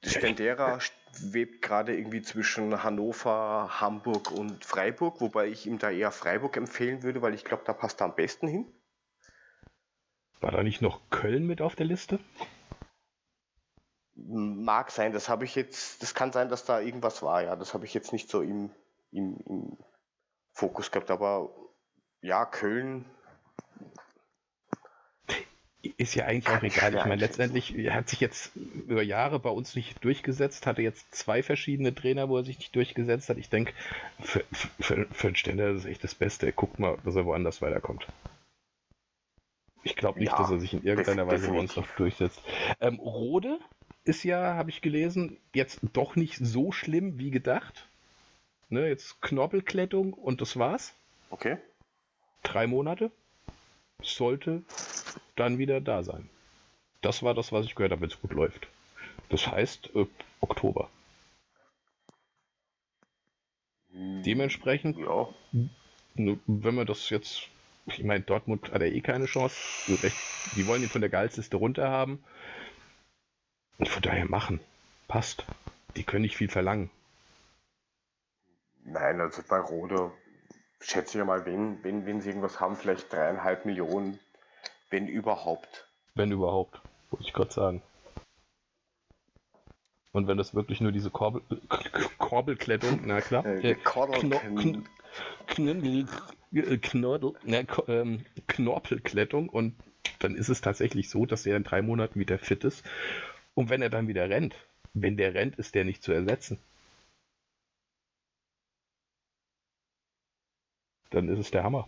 [0.04, 6.56] Stendera schwebt gerade irgendwie zwischen Hannover, Hamburg und Freiburg, wobei ich ihm da eher Freiburg
[6.58, 8.66] empfehlen würde, weil ich glaube, da passt er am besten hin.
[10.42, 12.20] War da nicht noch Köln mit auf der Liste?
[14.28, 17.56] Mag sein, das habe ich jetzt, das kann sein, dass da irgendwas war, ja.
[17.56, 18.70] Das habe ich jetzt nicht so im,
[19.12, 19.78] im, im
[20.52, 21.50] Fokus gehabt, aber
[22.22, 23.06] ja, Köln.
[25.98, 26.96] ist ja eigentlich auch egal.
[26.96, 31.44] Ich meine, letztendlich hat sich jetzt über Jahre bei uns nicht durchgesetzt, hatte jetzt zwei
[31.44, 33.38] verschiedene Trainer, wo er sich nicht durchgesetzt hat.
[33.38, 33.74] Ich denke,
[34.20, 34.44] für,
[34.80, 36.46] für, für einen Ständer ist das echt das Beste.
[36.46, 38.08] Er guckt mal, dass er woanders weiterkommt.
[39.84, 42.42] Ich glaube nicht, ja, dass er sich in irgendeiner Weise bei uns noch durchsetzt.
[42.82, 43.60] Ähm, Rode
[44.04, 47.88] ist ja, habe ich gelesen, jetzt doch nicht so schlimm wie gedacht.
[48.70, 50.94] Ne, jetzt Knorpelklettung und das war's.
[51.30, 51.58] Okay.
[52.44, 53.12] Drei Monate.
[54.02, 54.64] Sollte
[55.36, 56.30] dann wieder da sein.
[57.02, 58.68] Das war das, was ich gehört habe, wenn es gut läuft.
[59.30, 60.06] Das heißt äh,
[60.42, 60.90] Oktober.
[63.92, 65.30] Hm, Dementsprechend, ja.
[66.14, 67.48] wenn man das jetzt,
[67.88, 69.58] ich meine, Dortmund hat ja eh keine Chance.
[70.56, 72.24] Die wollen ihn von der Gehaltsliste runter haben.
[73.80, 74.60] Und von daher machen.
[75.08, 75.46] Passt.
[75.96, 76.92] Die können nicht viel verlangen.
[78.86, 80.12] Nein, also bei Rode
[80.80, 84.20] schätze ich mal, wenn, wenn, wenn sie irgendwas haben, vielleicht dreieinhalb Millionen
[84.90, 85.88] wenn überhaupt.
[86.16, 87.82] Wenn überhaupt, wollte ich gerade sagen.
[90.12, 91.42] Und wenn das wirklich nur diese Korbel,
[92.18, 93.76] Korbelklettung, na klar, äh,
[97.88, 99.76] ähm, Knorpelklettung und
[100.18, 102.84] dann ist es tatsächlich so, dass er in drei Monaten wieder fit ist.
[103.60, 104.56] Und wenn er dann wieder rennt,
[104.94, 106.58] wenn der rennt, ist der nicht zu ersetzen.
[111.10, 111.86] Dann ist es der Hammer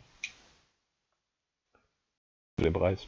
[2.58, 3.08] den Preis.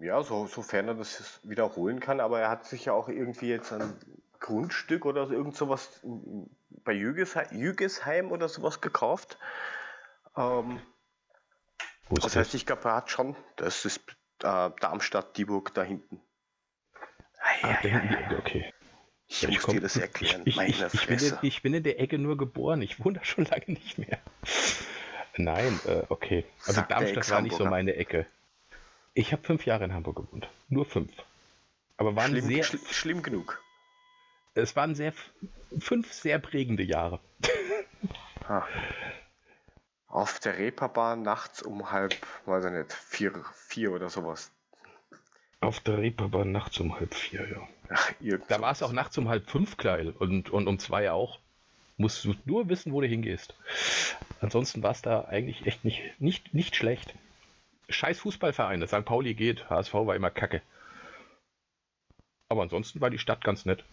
[0.00, 3.72] Ja, so, sofern er das wiederholen kann, aber er hat sich ja auch irgendwie jetzt
[3.72, 3.98] ein
[4.38, 6.06] Grundstück oder so, irgend sowas
[6.84, 9.38] bei Jügesheim, Jügesheim oder sowas gekauft.
[10.36, 10.80] Ähm,
[12.10, 13.98] das, das heißt, ich glaube, er hat schon, das ist
[14.44, 16.22] äh, Darmstadt, Dieburg da hinten.
[17.62, 18.72] Ah, ja, ja, ja, okay.
[19.28, 20.42] Ich ja, muss komm, dir das erklären.
[20.46, 23.24] Ich, ich, ich, bin in, ich, bin in, der Ecke nur geboren, ich wohne da
[23.24, 24.18] schon lange nicht mehr.
[25.36, 26.44] Nein, äh, okay.
[26.60, 28.26] Also Sagt Darmstadt war nicht so meine Ecke.
[29.14, 30.48] Ich habe fünf Jahre in Hamburg gewohnt.
[30.68, 31.12] Nur fünf.
[31.96, 32.64] Aber waren schlimm, sehr.
[32.64, 33.62] Schl schlimm genug.
[34.54, 35.12] Es waren sehr
[35.78, 37.20] fünf sehr prägende Jahre.
[38.48, 38.64] ah.
[40.06, 44.50] Auf der Reeperbahn nachts um halb, weiß ich nicht, vier, vier oder sowas.
[45.60, 47.68] Auf der Reeperbahn nachts um halb vier, ja.
[47.90, 48.12] Ach,
[48.48, 51.40] da war es auch nachts um halb fünf geil und, und um zwei auch.
[51.96, 53.54] Musst du nur wissen, wo du hingehst.
[54.40, 57.14] Ansonsten war es da eigentlich echt nicht, nicht, nicht schlecht.
[57.88, 58.86] Scheiß Fußballvereine.
[58.86, 59.04] St.
[59.04, 60.62] Pauli geht, HSV war immer kacke.
[62.48, 63.84] Aber ansonsten war die Stadt ganz nett.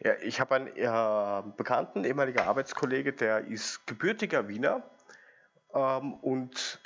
[0.00, 4.82] Ja, ich habe einen äh, Bekannten, ehemaliger Arbeitskollege, der ist gebürtiger Wiener
[5.74, 6.80] ähm, und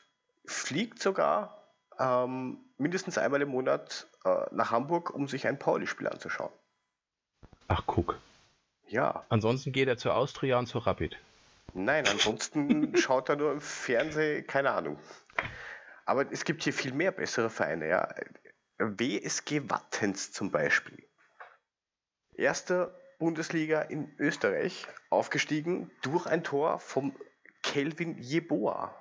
[0.44, 1.57] fliegt sogar
[1.98, 6.52] ähm, mindestens einmal im Monat äh, nach Hamburg, um sich ein Pauli-Spiel anzuschauen.
[7.68, 8.18] Ach, guck.
[8.86, 9.24] Ja.
[9.28, 11.18] Ansonsten geht er zur Austria und zur Rapid.
[11.74, 14.98] Nein, ansonsten schaut er nur im Fernsehen, keine Ahnung.
[16.06, 18.14] Aber es gibt hier viel mehr bessere Vereine, ja.
[18.78, 21.04] WSG Wattens zum Beispiel.
[22.34, 27.14] Erste Bundesliga in Österreich, aufgestiegen durch ein Tor vom
[27.62, 28.94] Kelvin Jeboa,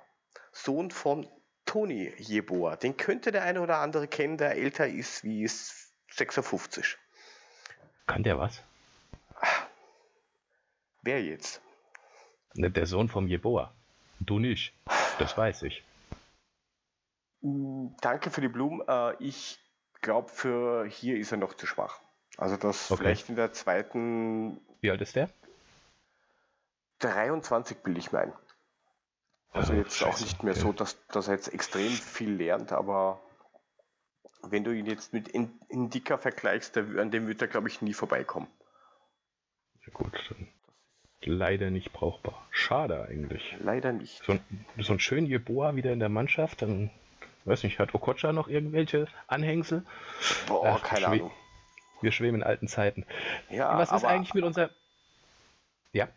[0.52, 1.28] Sohn von
[1.68, 2.76] Toni Jeboa.
[2.76, 6.96] Den könnte der eine oder andere kennen, der älter ist wie 56.
[8.06, 8.62] Kann der was?
[11.02, 11.60] Wer jetzt?
[12.54, 13.74] Ne, der Sohn vom Jeboa.
[14.18, 14.72] Du nicht.
[15.18, 15.84] Das weiß ich.
[17.42, 18.80] Mm, danke für die Blumen.
[18.88, 19.58] Äh, ich
[20.00, 22.00] glaube, für hier ist er noch zu schwach.
[22.38, 23.02] Also das okay.
[23.02, 24.58] vielleicht in der zweiten.
[24.80, 25.28] Wie alt ist der?
[27.00, 28.32] 23 will ich meinen.
[29.52, 30.62] Also, jetzt Scheiße, auch nicht mehr okay.
[30.62, 33.20] so, dass, dass er jetzt extrem viel lernt, aber
[34.42, 38.46] wenn du ihn jetzt mit Indika vergleichst, an dem wird er, glaube ich, nie vorbeikommen.
[39.84, 40.48] Ja gut, dann
[41.22, 42.46] leider nicht brauchbar.
[42.50, 43.56] Schade eigentlich.
[43.60, 44.22] Leider nicht.
[44.24, 44.40] So ein,
[44.78, 46.90] so ein schön Jeboa wieder in der Mannschaft, dann
[47.44, 49.84] weiß nicht, hat Okocha noch irgendwelche Anhängsel?
[50.46, 51.30] Boah, Ach, keine Ahnung.
[52.00, 53.04] Wir schweben in alten Zeiten.
[53.50, 54.70] Ja, Was ist eigentlich mit unserer.
[55.92, 56.08] Ja.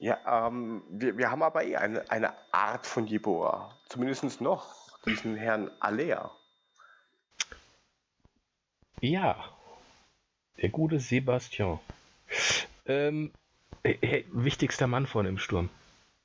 [0.00, 3.74] Ja, ähm, wir, wir haben aber eh eine, eine Art von Jeboa.
[3.88, 4.74] Zumindest noch.
[5.06, 6.30] Diesen Herrn Alea.
[9.00, 9.36] Ja.
[10.60, 11.78] Der gute Sebastian.
[12.86, 13.30] Ähm,
[13.82, 15.70] Hey, wichtigster Mann vorne im Sturm.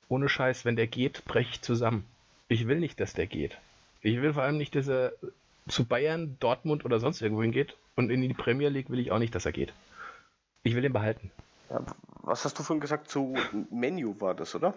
[0.08, 2.04] Ohne Scheiß, wenn der geht, breche ich zusammen.
[2.48, 3.56] Ich will nicht, dass der geht.
[4.02, 5.12] Ich will vor allem nicht, dass er
[5.66, 7.74] zu Bayern, Dortmund oder sonst irgendwo hingeht.
[7.94, 9.72] Und in die Premier League will ich auch nicht, dass er geht.
[10.64, 11.30] Ich will ihn behalten.
[12.26, 13.08] Was hast du vorhin gesagt?
[13.08, 13.34] Zu
[13.70, 14.74] Menu war das, oder?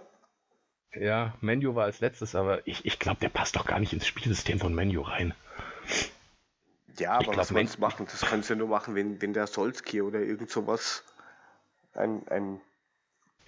[0.93, 4.05] Ja, Menu war als letztes, aber ich, ich glaube, der passt doch gar nicht ins
[4.05, 5.33] Spielsystem von Menu rein.
[6.97, 8.05] Ja, aber glaub, was soll machen?
[8.05, 11.03] Das kannst du ja nur machen, wenn, wenn der Solski oder irgend sowas
[11.93, 12.61] ein, ein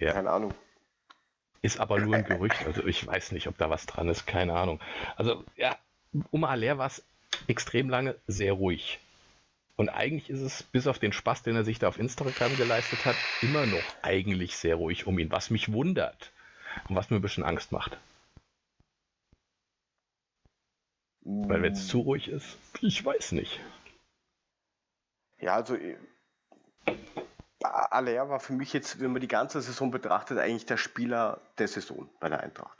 [0.00, 0.12] ja.
[0.12, 0.52] Keine Ahnung.
[1.62, 2.66] Ist aber nur ein Gerücht.
[2.66, 4.26] Also ich weiß nicht, ob da was dran ist.
[4.26, 4.80] Keine Ahnung.
[5.14, 5.76] Also ja,
[6.32, 7.04] um Aller war es
[7.46, 8.98] extrem lange sehr ruhig.
[9.82, 13.04] Und eigentlich ist es, bis auf den Spaß, den er sich da auf Instagram geleistet
[13.04, 16.30] hat, immer noch eigentlich sehr ruhig um ihn, was mich wundert
[16.88, 17.98] und was mir ein bisschen Angst macht.
[21.24, 23.58] Weil wenn es zu ruhig ist, ich weiß nicht.
[25.40, 25.96] Ja, also äh,
[27.64, 31.66] Aller war für mich jetzt, wenn man die ganze Saison betrachtet, eigentlich der Spieler der
[31.66, 32.78] Saison bei der Eintracht.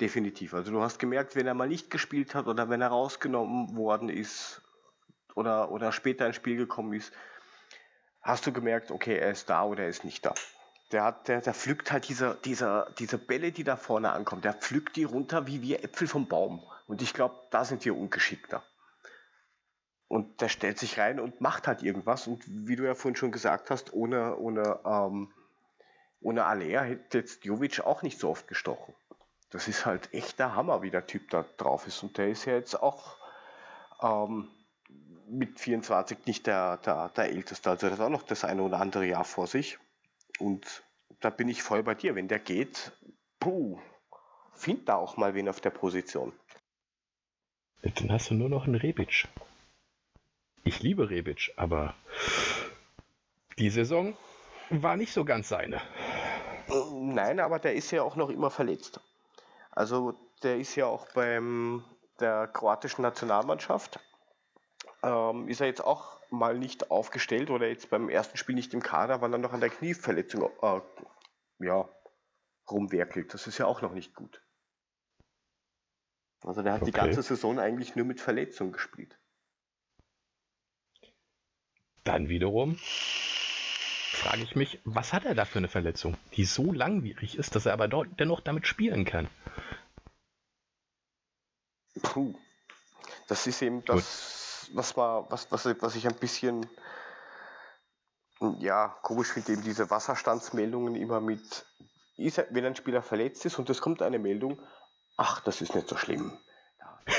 [0.00, 0.54] Definitiv.
[0.54, 4.08] Also du hast gemerkt, wenn er mal nicht gespielt hat oder wenn er rausgenommen worden
[4.08, 4.62] ist
[5.38, 7.12] oder, oder später ins Spiel gekommen ist,
[8.20, 10.34] hast du gemerkt, okay, er ist da oder er ist nicht da.
[10.90, 14.54] Der, hat, der, der pflückt halt diese, dieser, diese Bälle, die da vorne ankommen, der
[14.54, 16.60] pflückt die runter wie wir Äpfel vom Baum.
[16.88, 18.64] Und ich glaube, da sind wir ungeschickter.
[20.08, 22.26] Und der stellt sich rein und macht halt irgendwas.
[22.26, 25.32] Und wie du ja vorhin schon gesagt hast, ohne, ohne, ähm,
[26.20, 28.94] ohne Alea hätte jetzt Jovic auch nicht so oft gestochen.
[29.50, 32.02] Das ist halt echt der Hammer, wie der Typ da drauf ist.
[32.02, 33.16] Und der ist ja jetzt auch
[34.02, 34.48] ähm,
[35.30, 37.70] mit 24 nicht der, der, der Älteste.
[37.70, 39.78] Also der hat auch noch das eine oder andere Jahr vor sich.
[40.38, 40.82] Und
[41.20, 42.14] da bin ich voll bei dir.
[42.14, 42.92] Wenn der geht,
[43.40, 43.78] puh,
[44.54, 46.32] find da auch mal wen auf der Position.
[47.82, 49.28] Dann hast du nur noch einen Rebic.
[50.64, 51.94] Ich liebe Rebic, aber
[53.58, 54.16] die Saison
[54.70, 55.80] war nicht so ganz seine.
[56.92, 59.00] Nein, aber der ist ja auch noch immer verletzt.
[59.70, 61.84] Also der ist ja auch beim
[62.20, 64.00] der kroatischen Nationalmannschaft.
[65.02, 68.82] Ähm, ist er jetzt auch mal nicht aufgestellt oder jetzt beim ersten Spiel nicht im
[68.82, 70.80] Kader, weil er noch an der Knieverletzung äh,
[71.60, 71.88] ja,
[72.70, 73.32] rumwerkelt.
[73.32, 74.42] Das ist ja auch noch nicht gut.
[76.42, 76.90] Also der hat okay.
[76.90, 79.18] die ganze Saison eigentlich nur mit Verletzung gespielt.
[82.04, 82.78] Dann wiederum
[84.18, 87.66] frage ich mich, was hat er da für eine Verletzung, die so langwierig ist, dass
[87.66, 89.28] er aber dennoch damit spielen kann?
[92.02, 92.34] Puh.
[93.28, 94.37] Das ist eben das,
[94.74, 96.68] was, war, was, was, was ich ein bisschen
[98.58, 101.66] ja, komisch finde, eben diese Wasserstandsmeldungen immer mit,
[102.16, 104.60] wenn ein Spieler verletzt ist und es kommt eine Meldung,
[105.16, 106.38] ach, das ist nicht so schlimm.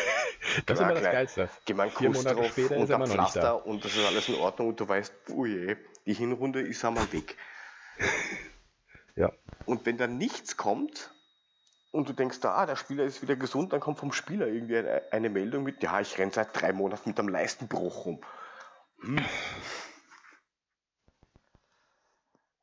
[0.66, 1.50] Das ist immer das Geilste.
[1.66, 3.52] Geh mal Vier Monate drauf er immer noch nicht da.
[3.52, 7.12] Und das ist alles in Ordnung und du weißt, oh je, die Hinrunde ist einmal
[7.14, 7.38] weg.
[9.16, 9.32] ja.
[9.66, 11.12] Und wenn dann nichts kommt
[11.92, 15.12] und du denkst, ah, der Spieler ist wieder gesund, dann kommt vom Spieler irgendwie eine,
[15.12, 18.22] eine Meldung mit, ja, ich renne seit drei Monaten mit einem Leistenbruch rum.
[19.02, 19.26] Hm.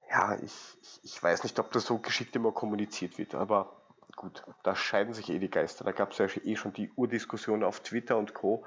[0.08, 3.84] Ja, ich, ich, ich weiß nicht, ob das so geschickt immer kommuniziert wird, aber
[4.14, 5.84] gut, da scheiden sich eh die Geister.
[5.84, 8.64] Da gab es ja eh schon die Urdiskussion auf Twitter und Co.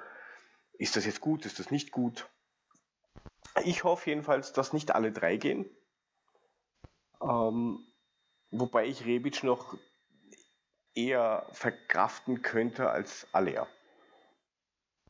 [0.73, 2.29] Ist das jetzt gut, ist das nicht gut?
[3.63, 5.69] Ich hoffe jedenfalls, dass nicht alle drei gehen.
[7.21, 7.79] Ähm,
[8.51, 9.77] wobei ich Rebic noch
[10.95, 13.67] eher verkraften könnte als Alea.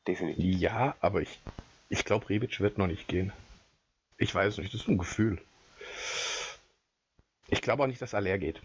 [0.07, 0.59] Definitiv.
[0.59, 1.39] Ja, aber ich,
[1.89, 3.33] ich glaube, Rebic wird noch nicht gehen.
[4.17, 5.41] Ich weiß nicht, das ist ein Gefühl.
[7.47, 8.61] Ich glaube auch nicht, dass Alea geht.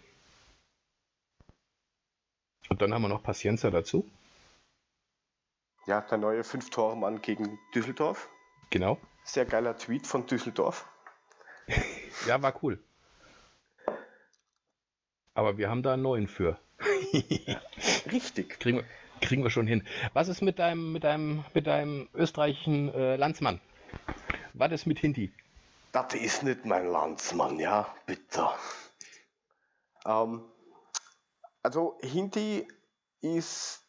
[2.69, 4.09] Und dann haben wir noch Paciencia dazu.
[5.87, 8.29] Ja, der neue Fünf-Tore-Mann gegen Düsseldorf.
[8.71, 8.99] Genau.
[9.23, 10.87] Sehr geiler Tweet von Düsseldorf.
[12.27, 12.83] ja, war cool.
[15.35, 16.59] Aber wir haben da einen neuen für.
[18.13, 18.59] Richtig.
[18.61, 18.85] Kriegen wir,
[19.21, 19.87] kriegen wir schon hin.
[20.13, 23.61] Was ist mit deinem, mit deinem, mit deinem österreichischen äh, Landsmann?
[24.53, 25.33] Was ist mit Hinti?
[25.93, 28.49] Das ist nicht mein Landsmann, ja, bitte.
[30.05, 30.43] Ähm,
[31.63, 32.67] also Hindi
[33.21, 33.83] ist,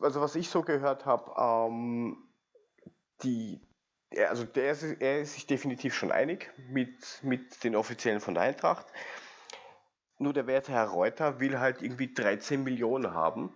[0.00, 2.28] also was ich so gehört habe, ähm,
[3.22, 3.60] die,
[4.28, 8.86] also der er ist sich definitiv schon einig mit, mit den Offiziellen von der Eintracht.
[10.22, 13.52] Nur der werte Herr Reuter will halt irgendwie 13 Millionen haben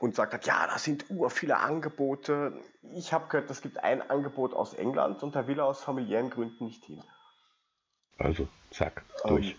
[0.00, 2.60] und sagt halt, ja, da sind ur viele Angebote.
[2.92, 6.30] Ich habe gehört, es gibt ein Angebot aus England und da will er aus familiären
[6.30, 7.04] Gründen nicht hin.
[8.18, 9.56] Also, zack, durch.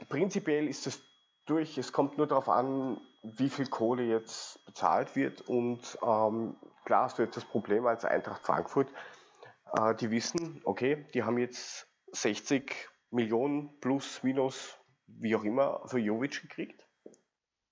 [0.00, 1.02] Ähm, prinzipiell ist es
[1.46, 1.76] durch.
[1.78, 5.40] Es kommt nur darauf an, wie viel Kohle jetzt bezahlt wird.
[5.42, 6.54] Und ähm,
[6.84, 8.88] klar hast du jetzt das Problem als Eintracht Frankfurt.
[9.74, 14.77] Äh, die wissen, okay, die haben jetzt 60 Millionen plus, minus,
[15.08, 16.86] wie auch immer, für Jovic gekriegt.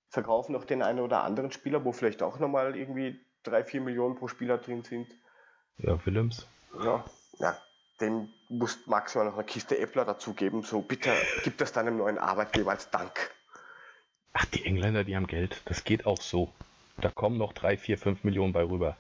[0.09, 4.17] Verkaufen noch den einen oder anderen Spieler, wo vielleicht auch nochmal irgendwie 3, 4 Millionen
[4.17, 5.09] pro Spieler drin sind.
[5.79, 6.47] Ja, Willems.
[6.83, 7.05] Ja,
[7.39, 7.57] ja.
[8.01, 10.63] Dem musst maximal noch eine Kiste Äppler dazugeben.
[10.63, 13.31] So, bitte gib das deinem neuen Arbeitgeber als Dank.
[14.35, 15.63] Ach, die Engländer, die haben Geld.
[15.65, 16.53] Das geht auch so.
[16.99, 18.99] Da kommen noch 3, 4, 5 Millionen bei rüber.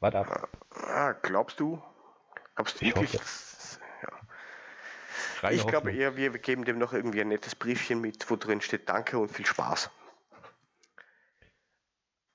[0.00, 0.48] Warte ab.
[0.70, 1.82] Ah, glaubst du?
[2.54, 3.20] Glaubst du wirklich?
[5.42, 8.60] Reine ich glaube eher, wir geben dem noch irgendwie ein nettes Briefchen mit, wo drin
[8.60, 9.90] steht Danke und viel Spaß.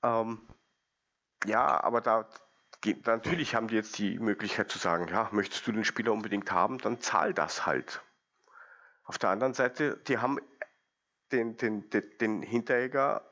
[0.02, 0.40] Ähm,
[1.46, 2.28] ja, aber da
[3.04, 6.78] natürlich haben die jetzt die Möglichkeit zu sagen, ja, möchtest du den Spieler unbedingt haben,
[6.78, 8.00] dann zahl das halt.
[9.04, 10.38] Auf der anderen Seite, die haben
[11.32, 13.22] den, den, den, den Hinteregger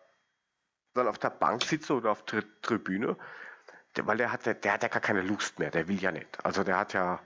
[0.95, 3.17] dann auf der Bank sitzen oder auf der Tribüne,
[3.97, 6.11] der, weil der hat, ja- der hat ja gar keine Lust mehr, der will ja
[6.11, 6.45] nicht.
[6.45, 7.21] Also der hat ja,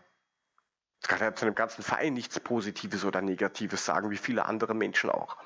[1.08, 5.10] kann ja zu einem ganzen Verein nichts Positives oder Negatives sagen, wie viele andere Menschen
[5.10, 5.36] auch.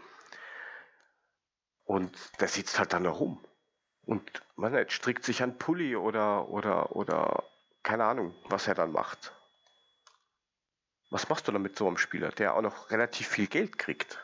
[1.85, 3.45] Und der sitzt halt dann da rum.
[4.07, 7.45] Und man nicht, strickt sich an Pulli oder, oder, oder
[7.83, 9.33] keine Ahnung, was er dann macht.
[11.11, 14.19] Was machst du dann mit so einem Spieler, der auch noch relativ viel Geld kriegt?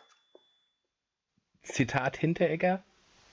[1.63, 2.83] Zitat Hinteregger.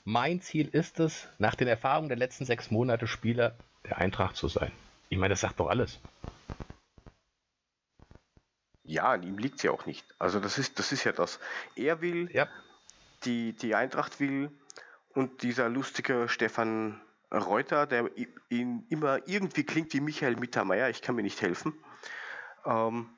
[0.03, 3.55] Mein Ziel ist es, nach den Erfahrungen der letzten sechs Monate Spieler
[3.86, 4.71] der Eintracht zu sein.
[5.10, 5.99] Ich meine, das sagt doch alles.
[8.88, 10.06] Ja, an ihm liegt es ja auch nicht.
[10.17, 11.39] Also das ist, das ist ja das.
[11.76, 12.47] Er will, Ja,
[13.26, 14.50] die, die Eintracht will
[15.10, 18.10] und dieser lustige Stefan Reuter, der
[18.50, 21.73] ihn immer irgendwie klingt wie Michael Mittermeier, ich kann mir nicht helfen,
[22.65, 23.10] ähm,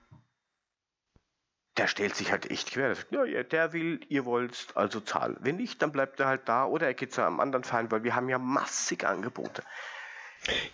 [1.78, 2.88] der stellt sich halt echt quer.
[2.88, 5.38] Der sagt, ja, ja, der will, ihr wollt, also zahl.
[5.40, 8.04] Wenn nicht, dann bleibt er halt da oder er geht zu einem anderen Verein, weil
[8.04, 9.64] wir haben ja massig Angebote.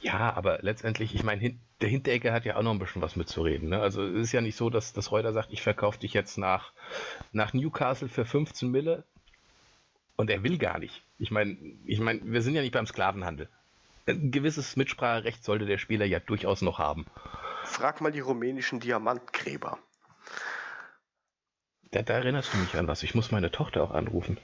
[0.02, 3.70] Ja, aber letztendlich, ich meine, der Hinteregger hat ja auch noch ein bisschen was mitzureden.
[3.70, 3.82] Ne?
[3.82, 6.72] Also es ist ja nicht so, dass, dass Reuter sagt, ich verkaufe dich jetzt nach,
[7.32, 9.04] nach Newcastle für 15 Mille
[10.16, 11.04] und er will gar nicht.
[11.18, 13.50] Ich meine, ich meine, wir sind ja nicht beim Sklavenhandel.
[14.08, 17.06] Ein gewisses Mitspracherecht sollte der Spieler ja durchaus noch haben.
[17.64, 19.80] Frag mal die rumänischen Diamantgräber.
[21.92, 23.04] Da, da erinnerst du mich an was.
[23.04, 24.38] Ich muss meine Tochter auch anrufen.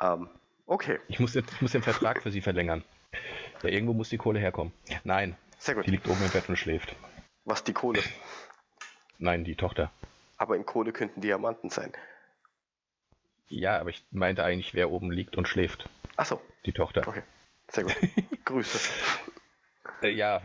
[0.00, 0.28] Ähm,
[0.66, 2.82] okay, Ich muss, ich muss den Vertrag für sie verlängern.
[3.62, 4.72] Ja, irgendwo muss die Kohle herkommen.
[5.04, 5.86] Nein, sehr gut.
[5.86, 6.94] die liegt oben im Bett und schläft.
[7.44, 8.02] Was die Kohle.
[9.18, 9.90] Nein, die Tochter.
[10.36, 11.92] Aber in Kohle könnten Diamanten sein.
[13.48, 15.88] Ja, aber ich meinte eigentlich, wer oben liegt und schläft.
[16.16, 17.06] Achso, Die Tochter.
[17.06, 17.22] okay.
[17.68, 17.96] Sehr gut.
[18.44, 18.78] Grüße.
[20.02, 20.42] Äh, ja,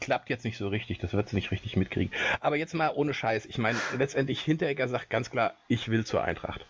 [0.00, 0.98] klappt jetzt nicht so richtig.
[0.98, 2.12] Das wird sie nicht richtig mitkriegen.
[2.40, 3.46] Aber jetzt mal ohne Scheiß.
[3.46, 6.64] Ich meine, letztendlich Hinteregger sagt ganz klar, ich will zur Eintracht.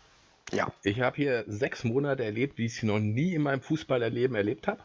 [0.52, 4.36] Ja, Ich habe hier sechs Monate erlebt, wie ich sie noch nie in meinem Fußballerleben
[4.36, 4.82] erlebt habe.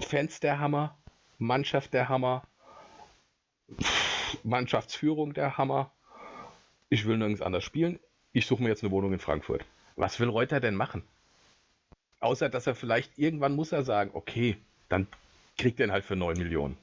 [0.00, 0.96] Fans der Hammer,
[1.38, 2.46] Mannschaft der Hammer,
[4.42, 5.92] Mannschaftsführung der Hammer.
[6.88, 8.00] Ich will nirgends anders spielen.
[8.32, 9.64] Ich suche mir jetzt eine Wohnung in Frankfurt.
[9.96, 11.02] Was will Reuter denn machen?
[12.20, 14.56] Außer, dass er vielleicht irgendwann muss er sagen, okay,
[14.88, 15.06] dann
[15.58, 16.78] kriegt er ihn halt für 9 Millionen.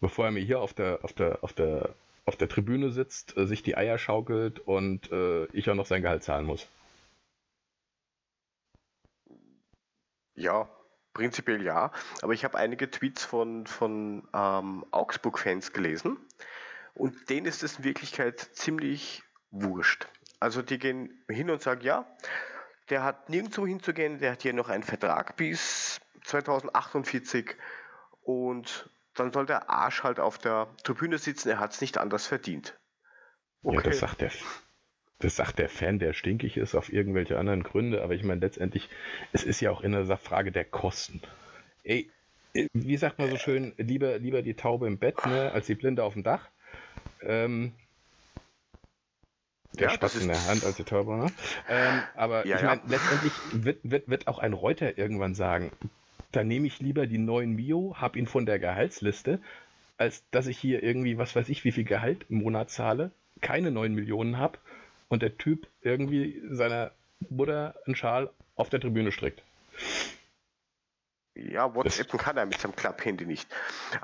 [0.00, 1.94] Bevor er mir hier auf der, auf der, auf der,
[2.26, 6.02] auf der Tribüne sitzt, äh, sich die Eier schaukelt und äh, ich auch noch sein
[6.02, 6.68] Gehalt zahlen muss.
[10.36, 10.68] ja,
[11.14, 11.90] prinzipiell ja.
[12.22, 16.18] Aber ich habe einige Tweets von, von ähm, Augsburg-Fans gelesen
[16.94, 20.06] und denen ist es in Wirklichkeit ziemlich wurscht.
[20.38, 22.06] Also die gehen hin und sagen, ja,
[22.90, 27.56] der hat nirgendwo hinzugehen, der hat hier noch einen Vertrag bis 2048
[28.22, 32.26] und dann soll der Arsch halt auf der Tribüne sitzen, er hat es nicht anders
[32.26, 32.78] verdient.
[33.62, 34.30] Ja, das sagt der,
[35.18, 38.88] das sagt der Fan, der stinkig ist, auf irgendwelche anderen Gründe, aber ich meine letztendlich,
[39.32, 41.20] es ist ja auch in der Frage der Kosten.
[41.84, 42.10] Ey,
[42.72, 46.04] wie sagt man so schön, lieber, lieber die Taube im Bett, ne, als die Blinde
[46.04, 46.48] auf dem Dach.
[47.22, 47.72] Ähm,
[49.74, 51.32] der Ja, Spatz das in der Hand als die Taube, ne?
[51.68, 52.68] Ähm, aber Ja, ich ja.
[52.68, 55.70] meine, letztendlich wird, wird, wird auch ein Reuter irgendwann sagen,
[56.36, 59.40] da nehme ich lieber die neuen Mio, hab ihn von der Gehaltsliste,
[59.96, 63.70] als dass ich hier irgendwie, was weiß ich, wie viel Gehalt im Monat zahle, keine
[63.70, 64.58] 9 Millionen habe
[65.08, 66.92] und der Typ irgendwie seiner
[67.30, 69.42] Mutter einen Schal auf der Tribüne strickt.
[71.34, 73.48] Ja, WhatsAppen kann er mit seinem Klapphandy nicht.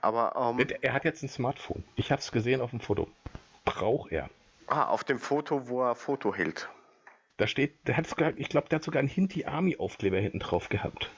[0.01, 1.85] Aber ähm, Er, er hat jetzt ein Smartphone.
[1.97, 3.09] Ich habe es gesehen auf dem Foto.
[3.65, 4.31] Braucht er.
[4.67, 6.69] ah, auf dem Foto, wo er Foto hält.
[7.37, 10.39] Da steht, der hat sogar, ich glaube, der hat sogar einen Hinti Army Aufkleber hinten
[10.39, 11.11] drauf gehabt.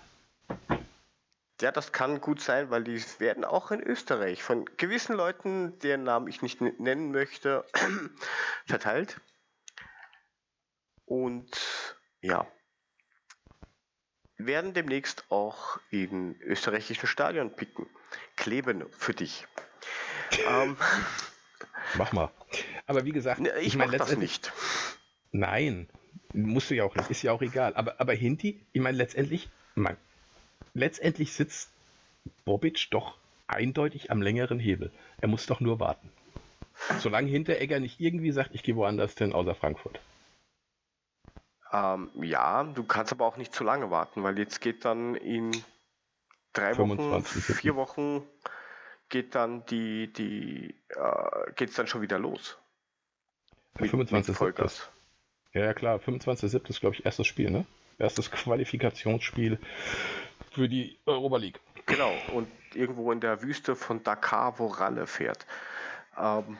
[1.64, 6.02] Ja, das kann gut sein, weil die werden auch in Österreich von gewissen Leuten, deren
[6.02, 7.64] Namen ich nicht nennen möchte,
[8.66, 9.18] verteilt.
[11.06, 12.46] Und ja,
[14.36, 17.86] werden demnächst auch in österreichischen Stadion picken.
[18.36, 19.46] Kleben für dich.
[20.46, 20.76] ähm,
[21.94, 22.30] Mach mal.
[22.84, 24.52] Aber wie gesagt, ne, ich mein, mach das letztendlich- nicht.
[25.32, 25.88] Nein,
[26.34, 27.74] musst du ja auch nicht, ist ja auch egal.
[27.74, 29.96] Aber, aber Hinti, ich meine, letztendlich, man,
[30.74, 31.70] letztendlich sitzt
[32.44, 34.90] Bobic doch eindeutig am längeren Hebel.
[35.18, 36.10] Er muss doch nur warten.
[36.98, 40.00] Solange Hinteregger nicht irgendwie sagt, ich gehe woanders hin, außer Frankfurt.
[41.72, 45.50] Ähm, ja, du kannst aber auch nicht zu lange warten, weil jetzt geht dann in
[46.52, 47.56] drei Wochen, 25.
[47.56, 48.22] vier Wochen
[49.08, 52.58] geht dann die, die, äh, geht's dann schon wieder los.
[53.78, 54.40] Mit, 25.
[54.40, 54.58] Mit
[55.52, 55.98] Ja, ja, klar.
[55.98, 56.68] 25.7.
[56.68, 57.66] ist, glaube ich, erstes Spiel, ne?
[57.98, 59.58] Erstes Qualifikationsspiel
[60.52, 61.60] für die Europa League.
[61.86, 62.12] Genau.
[62.32, 65.46] Und irgendwo in der Wüste von Dakar, wo Ralle fährt.
[66.16, 66.58] Ähm,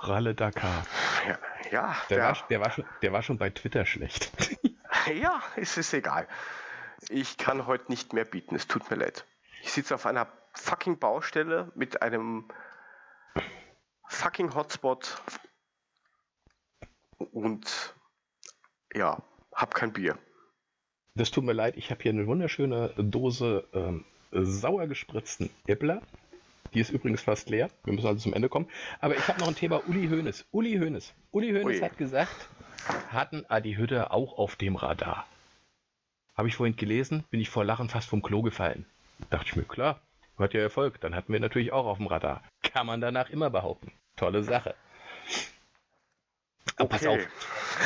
[0.00, 0.86] Ralle Dakar.
[1.28, 1.38] Ja,
[1.70, 4.32] ja der, der, war, der, war schon, der war schon bei Twitter schlecht.
[5.14, 6.26] ja, es ist egal.
[7.08, 9.24] Ich kann heute nicht mehr bieten, es tut mir leid.
[9.62, 12.48] Ich sitze auf einer fucking Baustelle mit einem
[14.08, 15.20] fucking Hotspot
[17.18, 17.94] und
[18.94, 19.22] ja,
[19.60, 20.18] hab kein Bier.
[21.14, 26.02] Das tut mir leid, ich habe hier eine wunderschöne Dose ähm, sauer gespritzten Äppler.
[26.72, 27.68] Die ist übrigens fast leer.
[27.84, 28.68] Wir müssen also zum Ende kommen.
[29.00, 30.46] Aber ich habe noch ein Thema Uli Hoeneß.
[30.52, 31.12] Uli Hoeneß.
[31.32, 32.48] Uli Hoeneß hat gesagt,
[33.10, 35.26] hatten Adi Hütter auch auf dem Radar.
[36.36, 38.86] Habe ich vorhin gelesen, bin ich vor Lachen fast vom Klo gefallen.
[39.30, 40.00] Dachte ich mir, klar,
[40.38, 41.00] hat ja Erfolg.
[41.00, 42.42] Dann hatten wir natürlich auch auf dem Radar.
[42.62, 43.92] Kann man danach immer behaupten.
[44.16, 44.74] Tolle Sache.
[46.80, 46.88] Okay.
[46.88, 47.20] pass auf.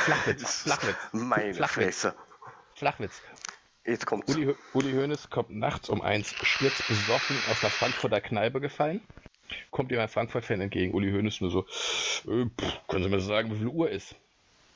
[0.04, 0.96] Flachwitz, Flachwitz.
[1.12, 2.00] Meine Flachwitz.
[2.02, 2.14] Fresse.
[2.74, 3.22] Flachwitz.
[3.84, 4.34] Jetzt kommt's.
[4.34, 9.00] Uli, Uli Hoeneß kommt nachts um eins sturzbesoffen aus der Frankfurter Kneipe gefallen.
[9.70, 10.94] Kommt ihm ein Frankfurt-Fan entgegen.
[10.94, 11.66] Uli Hoeneß nur so,
[12.30, 14.14] äh, pff, können Sie mir sagen, wie viel Uhr ist?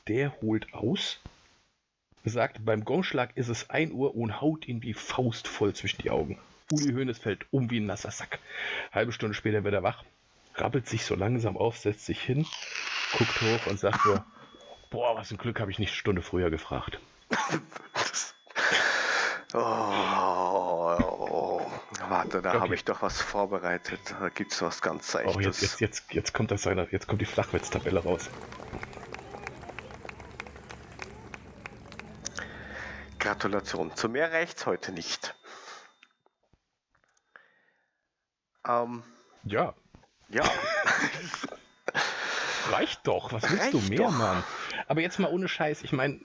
[0.09, 1.19] Der holt aus,
[2.25, 6.11] sagt, beim Gongschlag ist es 1 Uhr und haut ihm die Faust voll zwischen die
[6.11, 6.39] Augen.
[6.71, 8.41] Uli Hoeneß fällt um wie ein nasser Sack.
[8.93, 10.05] Halbe Stunde später wird er wach,
[10.55, 12.47] rappelt sich so langsam auf, setzt sich hin,
[13.13, 14.25] guckt hoch und sagt nur,
[14.91, 16.99] boah, was ein Glück, habe ich nicht eine Stunde früher gefragt.
[19.55, 21.61] oh, oh,
[22.09, 22.61] warte, da okay.
[22.61, 24.01] habe ich doch was vorbereitet.
[24.19, 25.37] Da gibt es was ganz Seichtes.
[25.37, 28.29] Oh, jetzt, jetzt, jetzt, jetzt kommt das seiner, jetzt kommt die Flachwitz-Tabelle raus.
[33.19, 33.95] Gratulation.
[33.95, 35.35] Zu mehr reicht's heute nicht.
[38.67, 39.03] Ähm,
[39.45, 39.75] ja.
[40.29, 40.45] Ja.
[42.73, 43.33] Reicht doch.
[43.33, 44.19] Was willst Reicht du mehr, doch.
[44.19, 44.43] Mann?
[44.87, 45.83] Aber jetzt mal ohne Scheiß.
[45.83, 46.21] Ich meine,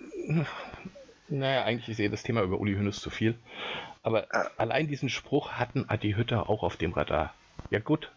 [1.30, 3.38] naja, eigentlich sehe das Thema über Uli Hoeneß zu viel.
[4.02, 7.34] Aber äh, allein diesen Spruch hatten Adi Hütter auch auf dem Radar.
[7.70, 8.12] Ja, gut.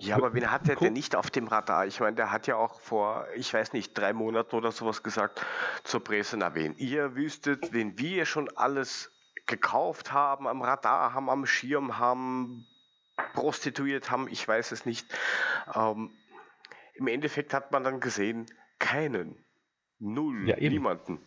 [0.00, 1.84] Ja, aber wen hat der denn nicht auf dem Radar?
[1.86, 5.44] Ich meine, der hat ja auch vor, ich weiß nicht, drei Monaten oder sowas gesagt
[5.82, 9.10] zur Presse, na, wen ihr wüsstet, wen wir schon alles
[9.46, 12.64] gekauft haben, am Radar haben, am Schirm haben,
[13.34, 15.06] prostituiert haben, ich weiß es nicht.
[15.74, 16.12] Ähm,
[16.98, 18.46] Im Endeffekt hat man dann gesehen,
[18.80, 19.44] keinen,
[20.00, 21.24] null, ja, niemanden.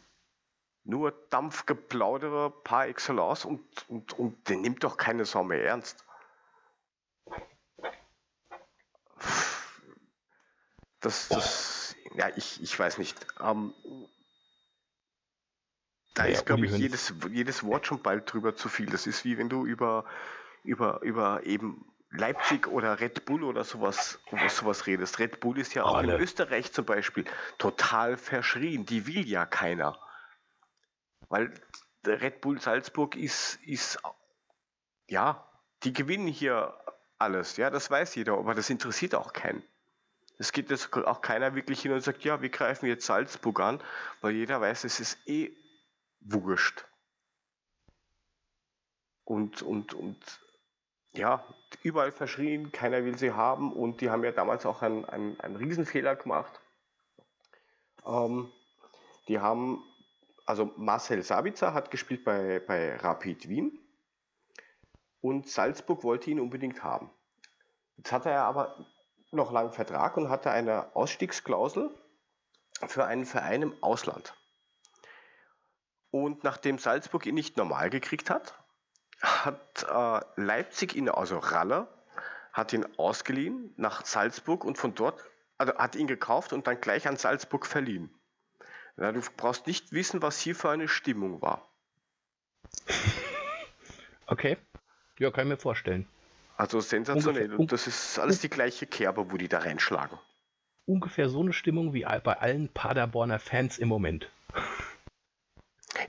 [0.83, 6.05] Nur Dampfgeplauderer par excellence und, und, und den nimmt doch keine Sau mehr ernst.
[10.99, 13.25] Das, das, ja, ich, ich weiß nicht.
[13.39, 13.73] Ähm,
[16.15, 18.87] da ja, ist, glaube ich, jedes, jedes Wort schon bald drüber zu viel.
[18.87, 20.03] Das ist wie wenn du über,
[20.65, 25.19] über, über eben Leipzig oder Red Bull oder sowas, über sowas redest.
[25.19, 26.15] Red Bull ist ja auch Alle.
[26.15, 27.25] in Österreich zum Beispiel
[27.57, 28.85] total verschrien.
[28.85, 29.97] Die will ja keiner.
[31.29, 31.53] Weil
[32.05, 33.99] Red Bull Salzburg ist, ist,
[35.07, 35.47] ja,
[35.83, 36.77] die gewinnen hier
[37.17, 37.55] alles.
[37.55, 39.63] Ja, das weiß jeder, aber das interessiert auch keinen.
[40.37, 43.81] Es geht jetzt auch keiner wirklich hin und sagt, ja, wir greifen jetzt Salzburg an,
[44.21, 45.55] weil jeder weiß, es ist eh
[46.19, 46.85] wurscht.
[49.23, 50.17] Und, und, und
[51.13, 51.45] ja,
[51.83, 55.55] überall verschrien, keiner will sie haben und die haben ja damals auch einen, einen, einen
[55.55, 56.61] Riesenfehler gemacht.
[58.05, 58.51] Ähm,
[59.27, 59.83] die haben,
[60.45, 63.77] also Marcel Sabitzer hat gespielt bei, bei Rapid Wien
[65.21, 67.11] und Salzburg wollte ihn unbedingt haben.
[67.97, 68.85] Jetzt hatte er aber
[69.31, 71.89] noch langen Vertrag und hatte eine Ausstiegsklausel
[72.87, 74.33] für einen Verein im Ausland.
[76.09, 78.60] Und nachdem Salzburg ihn nicht normal gekriegt hat,
[79.21, 81.87] hat äh, Leipzig ihn, also Raller,
[82.53, 85.19] hat ihn ausgeliehen nach Salzburg und von dort,
[85.57, 88.13] also hat ihn gekauft und dann gleich an Salzburg verliehen.
[88.97, 91.67] Ja, du brauchst nicht wissen, was hier für eine Stimmung war.
[94.27, 94.57] Okay.
[95.19, 96.07] Ja, kann ich mir vorstellen.
[96.57, 97.43] Also sensationell.
[97.43, 100.17] Ungefähr, und das ist alles die gleiche Kerbe, wo die da reinschlagen.
[100.85, 104.29] Ungefähr so eine Stimmung wie bei allen Paderborner Fans im Moment.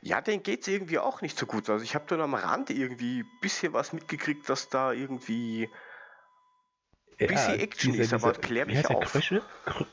[0.04, 1.70] Ja, denen geht es irgendwie auch nicht so gut.
[1.70, 5.68] Also ich habe da am Rand irgendwie ein bisschen was mitgekriegt, dass da irgendwie
[7.20, 8.98] ein bisschen ja, Action diese, ist, aber klär mich heißt auf.
[8.98, 9.42] Der Krösche?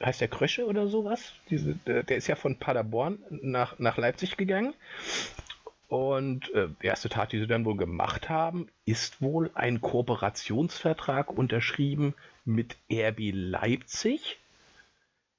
[0.03, 1.33] Heißt der Krösche oder sowas?
[1.51, 4.73] Diese, der, der, ist ja von Paderborn nach, nach Leipzig gegangen.
[5.89, 12.15] Und äh, erste Tat, die sie dann wohl gemacht haben, ist wohl ein Kooperationsvertrag unterschrieben
[12.45, 14.39] mit RB Leipzig,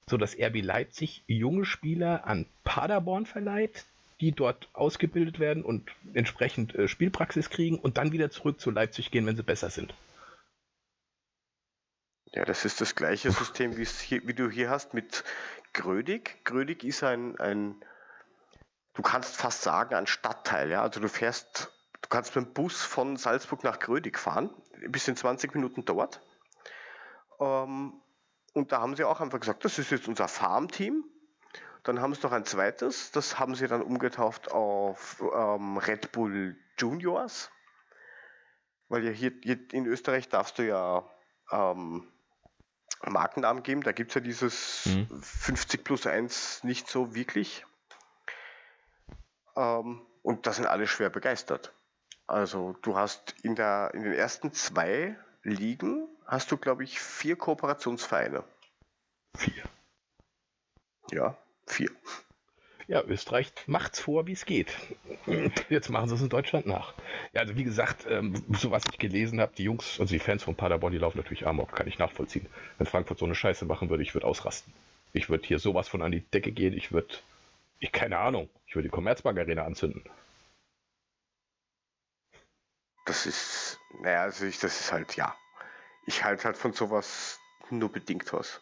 [0.08, 3.84] sodass RB Leipzig junge Spieler an Paderborn verleiht,
[4.20, 9.10] die dort ausgebildet werden und entsprechend äh, Spielpraxis kriegen und dann wieder zurück zu Leipzig
[9.10, 9.94] gehen, wenn sie besser sind.
[12.32, 15.24] Ja, das ist das gleiche System, hier, wie du hier hast mit
[15.72, 16.44] Grödig.
[16.44, 17.76] Grödig ist ein, ein,
[18.94, 20.70] du kannst fast sagen, ein Stadtteil.
[20.70, 20.82] Ja?
[20.82, 24.50] Also du fährst, du kannst mit dem Bus von Salzburg nach Grödig fahren,
[24.88, 26.20] bis in 20 Minuten dort.
[27.40, 28.00] Ähm,
[28.52, 31.04] und da haben sie auch einfach gesagt, das ist jetzt unser Farmteam.
[31.84, 36.56] Dann haben sie noch ein zweites, das haben sie dann umgetauft auf ähm, Red Bull
[36.78, 37.50] Juniors.
[38.88, 41.08] Weil ja hier, hier in Österreich darfst du ja
[41.50, 42.06] ähm,
[43.02, 43.82] Markennamen geben.
[43.82, 45.22] Da gibt es ja dieses mhm.
[45.22, 47.64] 50 plus 1 nicht so wirklich.
[49.56, 51.72] Ähm, und da sind alle schwer begeistert.
[52.26, 57.36] Also du hast in, der, in den ersten zwei Ligen hast du, glaube ich, vier
[57.36, 58.44] Kooperationsvereine.
[59.36, 59.64] Vier.
[61.10, 61.36] Ja,
[61.72, 61.90] vier.
[62.90, 64.76] Ja, Österreich macht's vor, wie es geht.
[65.68, 66.92] Jetzt machen sie es in Deutschland nach.
[67.32, 70.42] Ja, also wie gesagt, ähm, so was ich gelesen habe, die Jungs, also die Fans
[70.42, 72.46] von Paderborn, die laufen natürlich amok, kann ich nachvollziehen.
[72.78, 74.72] Wenn Frankfurt so eine Scheiße machen würde, ich würde ausrasten.
[75.12, 77.14] Ich würde hier sowas von an die Decke gehen, ich würde,
[77.78, 80.02] ich keine Ahnung, ich würde die Commerzbank Arena anzünden.
[83.04, 85.36] Das ist, naja, also ich, das ist halt, ja.
[86.06, 87.38] Ich halte halt von sowas
[87.70, 88.60] nur bedingt was.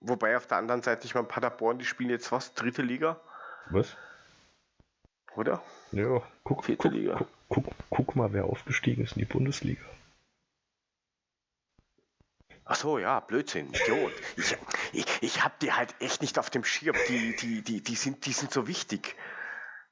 [0.00, 2.54] Wobei auf der anderen Seite, ich meine, Paderborn, die spielen jetzt was?
[2.54, 3.20] Dritte Liga?
[3.70, 3.96] Was?
[5.34, 5.62] Oder?
[5.92, 7.26] Ja, guck, Vierte guck, Liga.
[7.48, 9.82] Guck, guck, guck, mal, wer aufgestiegen ist in die Bundesliga.
[12.64, 14.12] Ach so, ja, Blödsinn, Idiot.
[14.36, 14.56] Ich,
[14.92, 16.96] ich, ich hab die halt echt nicht auf dem Schirm.
[17.08, 19.14] Die, die, die, die, sind, die sind so wichtig.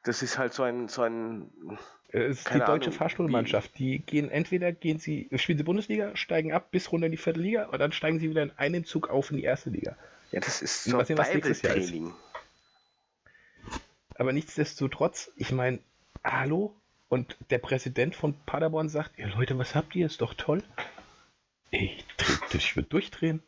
[0.02, 0.88] Das ist halt so ein.
[0.88, 1.78] So ein
[2.14, 3.76] es ist die deutsche Ahnung, Fahrstuhlmannschaft.
[3.78, 7.40] Die gehen entweder gehen sie, spielen sie Bundesliga, steigen ab bis runter in die vierte
[7.40, 9.96] Liga und dann steigen sie wieder in einen Zug auf in die erste Liga.
[10.30, 12.12] Ja, das ist so ein Bible-Training.
[14.14, 15.80] Aber nichtsdestotrotz, ich meine,
[16.22, 16.76] hallo?
[17.08, 20.06] Und der Präsident von Paderborn sagt, ja Leute, was habt ihr?
[20.06, 20.62] Ist doch toll.
[21.70, 22.04] Ich,
[22.52, 23.42] ich würde durchdrehen.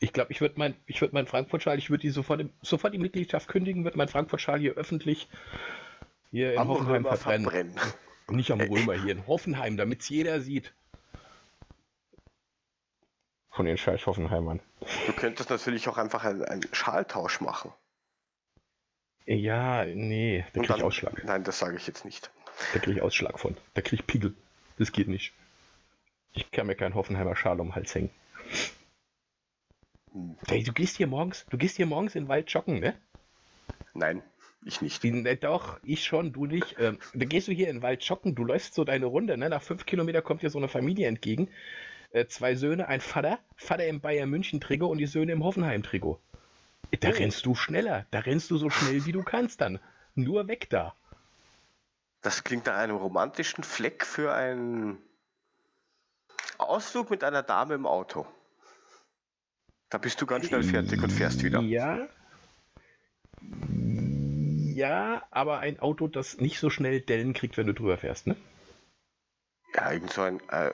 [0.00, 2.98] Ich glaube, ich würde mein, ich würde mein Frankfurt-Schal, ich würde die sofort, sofort die
[2.98, 5.28] Mitgliedschaft kündigen, würde mein Frankfurt-Schal hier öffentlich
[6.30, 7.44] hier in am Hoffenheim verbrennen.
[7.44, 7.80] verbrennen.
[8.28, 10.74] Nicht am Römer, hier in Hoffenheim, damit es jeder sieht.
[13.50, 14.60] Von den scheiß Hoffenheimern.
[15.06, 17.72] Du könntest natürlich auch einfach einen, einen Schaltausch machen.
[19.24, 21.24] Ja, nee, da kriege ich Ausschlag.
[21.24, 22.30] Nein, das sage ich jetzt nicht.
[22.72, 23.56] Da kriege ich Ausschlag von.
[23.74, 24.34] Da kriege ich Pickel.
[24.78, 25.32] Das geht nicht.
[26.32, 28.10] Ich kann mir keinen Hoffenheimer Schal um den Hals hängen.
[30.12, 30.36] Hm.
[30.46, 32.94] Hey, du gehst hier morgens, du gehst hier morgens in den Wald joggen, ne?
[33.94, 34.22] Nein,
[34.66, 35.02] ich nicht.
[35.02, 36.76] Die, doch, ich schon, du nicht.
[36.78, 39.48] Ähm, da gehst du hier in den Wald joggen, du läufst so deine Runde, ne?
[39.48, 41.48] Nach fünf Kilometern kommt dir so eine Familie entgegen.
[42.10, 45.82] Äh, zwei Söhne, ein Vater, Vater im Bayern München Trikot und die Söhne im Hoffenheim
[45.82, 46.20] Trikot.
[47.00, 47.12] Da oh.
[47.12, 48.06] rennst du schneller.
[48.10, 49.78] Da rennst du so schnell, wie du kannst dann.
[50.14, 50.94] Nur weg da.
[52.22, 54.98] Das klingt nach einem romantischen Fleck für einen
[56.58, 58.26] Ausflug mit einer Dame im Auto.
[59.90, 61.60] Da bist du ganz schnell fertig und fährst wieder.
[61.60, 62.08] Ja.
[64.76, 68.36] Ja, aber ein Auto, das nicht so schnell Dellen kriegt, wenn du drüber fährst, ne?
[69.74, 70.70] Ja, irgend so ein äh,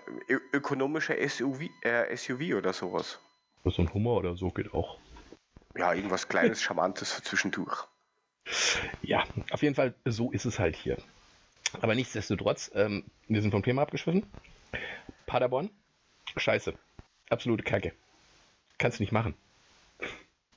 [0.53, 3.21] ökonomischer SUV, äh, SUV oder sowas.
[3.65, 4.99] So ein Hummer oder so geht auch.
[5.77, 7.87] Ja, irgendwas Kleines, Charmantes für zwischendurch.
[9.03, 9.23] Ja,
[9.53, 10.97] auf jeden Fall, so ist es halt hier.
[11.81, 14.27] Aber nichtsdestotrotz, ähm, wir sind vom Thema abgeschwiffen.
[15.27, 15.71] Paderborn,
[16.37, 16.75] scheiße.
[17.31, 17.93] Absolute Kacke.
[18.79, 19.37] Kannst du nicht machen.
[20.01, 20.09] Ich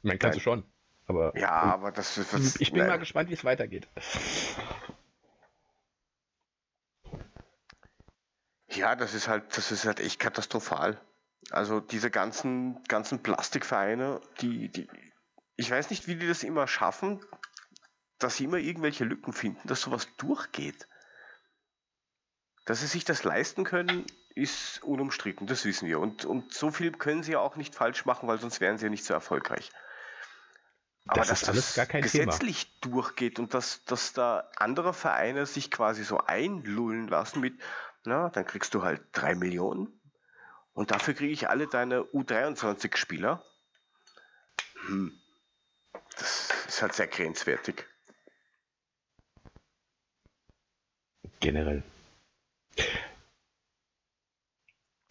[0.01, 0.39] meine, kannst Nein.
[0.39, 0.74] du schon.
[1.07, 2.59] Aber, ja, aber das ist.
[2.59, 2.89] Ich bin Nein.
[2.89, 3.87] mal gespannt, wie es weitergeht.
[8.69, 10.99] Ja, das ist halt, das ist halt echt katastrophal.
[11.51, 14.87] Also diese ganzen, ganzen Plastikvereine, die, die,
[15.55, 17.23] ich weiß nicht, wie die das immer schaffen,
[18.17, 20.87] dass sie immer irgendwelche Lücken finden, dass sowas durchgeht.
[22.65, 25.99] Dass sie sich das leisten können, ist unumstritten, das wissen wir.
[25.99, 28.85] Und, und so viel können sie ja auch nicht falsch machen, weil sonst wären sie
[28.85, 29.71] ja nicht so erfolgreich.
[31.07, 32.95] Aber das dass das gesetzlich Thema.
[32.95, 37.61] durchgeht und dass, dass da andere Vereine sich quasi so einlullen lassen mit,
[38.05, 39.99] na, dann kriegst du halt drei Millionen,
[40.75, 43.43] und dafür kriege ich alle deine U23-Spieler.
[44.87, 45.17] Hm.
[46.17, 47.85] Das ist halt sehr grenzwertig.
[51.39, 51.81] Generell.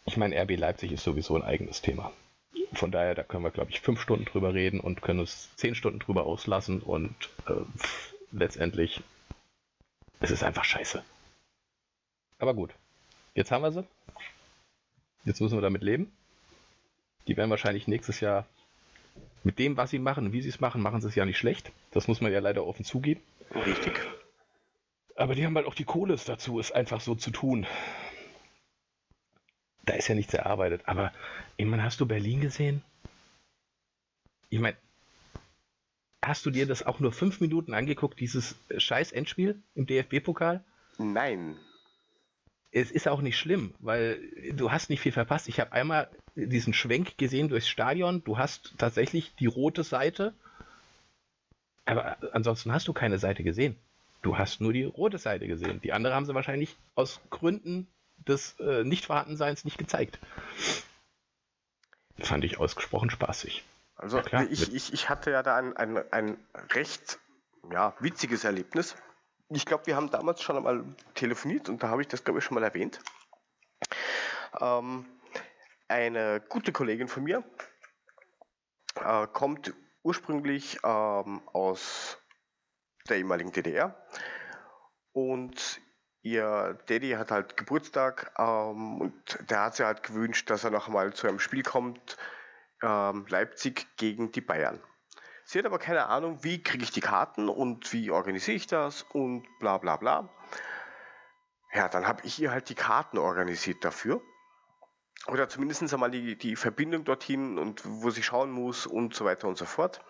[0.05, 2.13] Ich meine, RB Leipzig ist sowieso ein eigenes Thema.
[2.77, 5.75] Von daher, da können wir, glaube ich, fünf Stunden drüber reden und können es zehn
[5.75, 7.15] Stunden drüber auslassen und
[7.47, 7.53] äh,
[8.33, 9.03] letztendlich
[10.21, 11.05] es ist einfach scheiße.
[12.39, 12.75] Aber gut,
[13.35, 13.85] jetzt haben wir sie.
[15.25, 16.13] Jetzt müssen wir damit leben.
[17.27, 18.47] Die werden wahrscheinlich nächstes Jahr
[19.43, 21.73] mit dem, was sie machen, wie sie es machen, machen sie es ja nicht schlecht.
[21.91, 23.21] Das muss man ja leider offen zugeben.
[23.55, 24.01] Richtig.
[25.17, 27.67] Aber die haben halt auch die Kohle dazu, es einfach so zu tun.
[29.85, 30.83] Da ist ja nichts erarbeitet.
[30.87, 31.13] Aber
[31.57, 32.83] ich meine, hast du Berlin gesehen?
[34.51, 34.77] Ich meine,
[36.25, 40.63] hast du dir das auch nur fünf Minuten angeguckt, dieses scheiß Endspiel im DFB-Pokal?
[40.99, 41.57] Nein.
[42.71, 44.21] Es ist auch nicht schlimm, weil
[44.53, 45.49] du hast nicht viel verpasst.
[45.49, 48.25] Ich habe einmal diesen Schwenk gesehen durchs Stadion.
[48.25, 50.35] Du hast tatsächlich die rote Seite,
[51.85, 53.77] aber ansonsten hast du keine Seite gesehen.
[54.23, 55.81] Du hast nur die rote Seite gesehen.
[55.83, 57.87] Die andere haben sie wahrscheinlich aus Gründen
[58.29, 60.19] des äh, Nichtvorhandenseins nicht gezeigt.
[62.19, 63.65] Fand ich ausgesprochen spaßig.
[63.97, 66.37] Also ja, ich, ich, ich hatte ja da ein, ein, ein
[66.71, 67.19] recht
[67.73, 68.97] ja, witziges Erlebnis.
[69.49, 72.45] Ich glaube, wir haben damals schon einmal telefoniert und da habe ich das, glaube ich,
[72.45, 73.01] schon mal erwähnt.
[74.61, 75.07] Ähm,
[75.89, 77.45] eine gute Kollegin von mir
[78.97, 82.19] äh, kommt ursprünglich ähm, aus
[83.09, 83.95] der ehemaligen DDR
[85.13, 85.81] und
[86.25, 90.89] ihr Daddy hat halt Geburtstag ähm, und der hat sich halt gewünscht, dass er noch
[90.89, 92.17] einmal zu einem Spiel kommt,
[92.83, 94.81] ähm, Leipzig gegen die Bayern.
[95.45, 99.03] Sie hat aber keine Ahnung, wie kriege ich die Karten und wie organisiere ich das
[99.03, 100.31] und bla bla bla.
[101.75, 104.23] Ja, dann habe ich ihr halt die Karten organisiert dafür.
[105.27, 109.49] Oder zumindest einmal die, die Verbindung dorthin und wo sie schauen muss und so weiter
[109.49, 110.01] und so fort.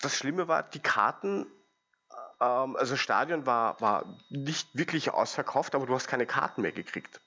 [0.00, 1.46] Das Schlimme war, die Karten,
[2.42, 7.20] ähm, also Stadion war, war nicht wirklich ausverkauft, aber du hast keine Karten mehr gekriegt.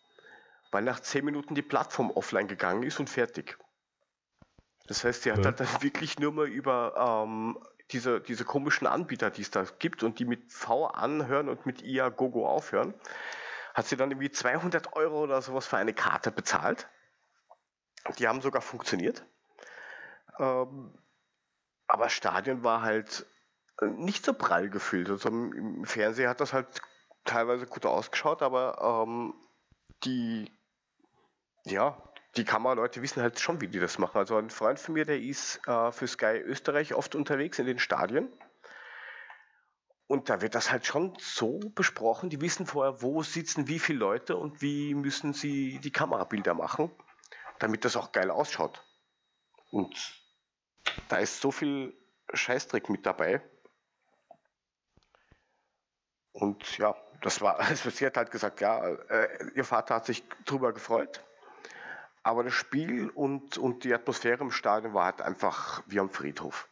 [0.72, 3.58] Weil nach 10 Minuten die Plattform offline gegangen ist und fertig.
[4.88, 5.52] Das heißt, sie hat ja.
[5.52, 7.58] dann wirklich nur mal über ähm,
[7.92, 11.82] diese, diese komischen Anbieter, die es da gibt und die mit V anhören und mit
[11.82, 12.94] IA Gogo aufhören,
[13.74, 16.88] hat sie dann irgendwie 200 Euro oder sowas für eine Karte bezahlt.
[18.20, 19.26] Die haben sogar funktioniert.
[20.40, 20.94] Ähm,
[21.88, 23.26] aber Stadion war halt
[23.82, 25.10] nicht so prall gefüllt.
[25.10, 26.82] Also im Fernsehen hat das halt
[27.26, 29.34] teilweise gut ausgeschaut, aber ähm,
[30.04, 30.52] die,
[31.66, 32.02] ja,
[32.38, 34.18] die Kameraleute wissen halt schon, wie die das machen.
[34.18, 37.80] Also ein Freund von mir, der ist äh, für Sky Österreich oft unterwegs in den
[37.80, 38.32] Stadien.
[40.08, 42.30] Und da wird das halt schon so besprochen.
[42.30, 46.92] Die wissen vorher, wo sitzen wie viele Leute und wie müssen sie die Kamerabilder machen,
[47.58, 48.84] damit das auch geil ausschaut.
[49.72, 49.96] Und
[51.10, 51.98] da ist so viel
[52.32, 53.42] Scheißdreck mit dabei.
[56.36, 60.24] Und ja, das war, also sie hat halt gesagt, ja, äh, ihr Vater hat sich
[60.46, 61.24] drüber gefreut.
[62.24, 66.68] Aber das Spiel und, und die Atmosphäre im Stadion war halt einfach wie am Friedhof.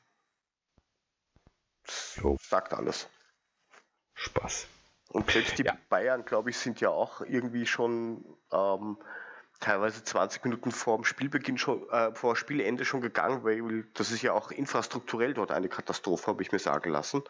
[1.85, 2.37] Das jo.
[2.41, 3.07] sagt alles.
[4.15, 4.67] Spaß.
[5.09, 5.77] Und selbst die ja.
[5.89, 8.97] Bayern, glaube ich, sind ja auch irgendwie schon ähm,
[9.59, 14.23] teilweise 20 Minuten vor dem Spielbeginn schon, äh, vor Spielende schon gegangen, weil das ist
[14.23, 17.23] ja auch infrastrukturell dort eine Katastrophe, habe ich mir sagen lassen.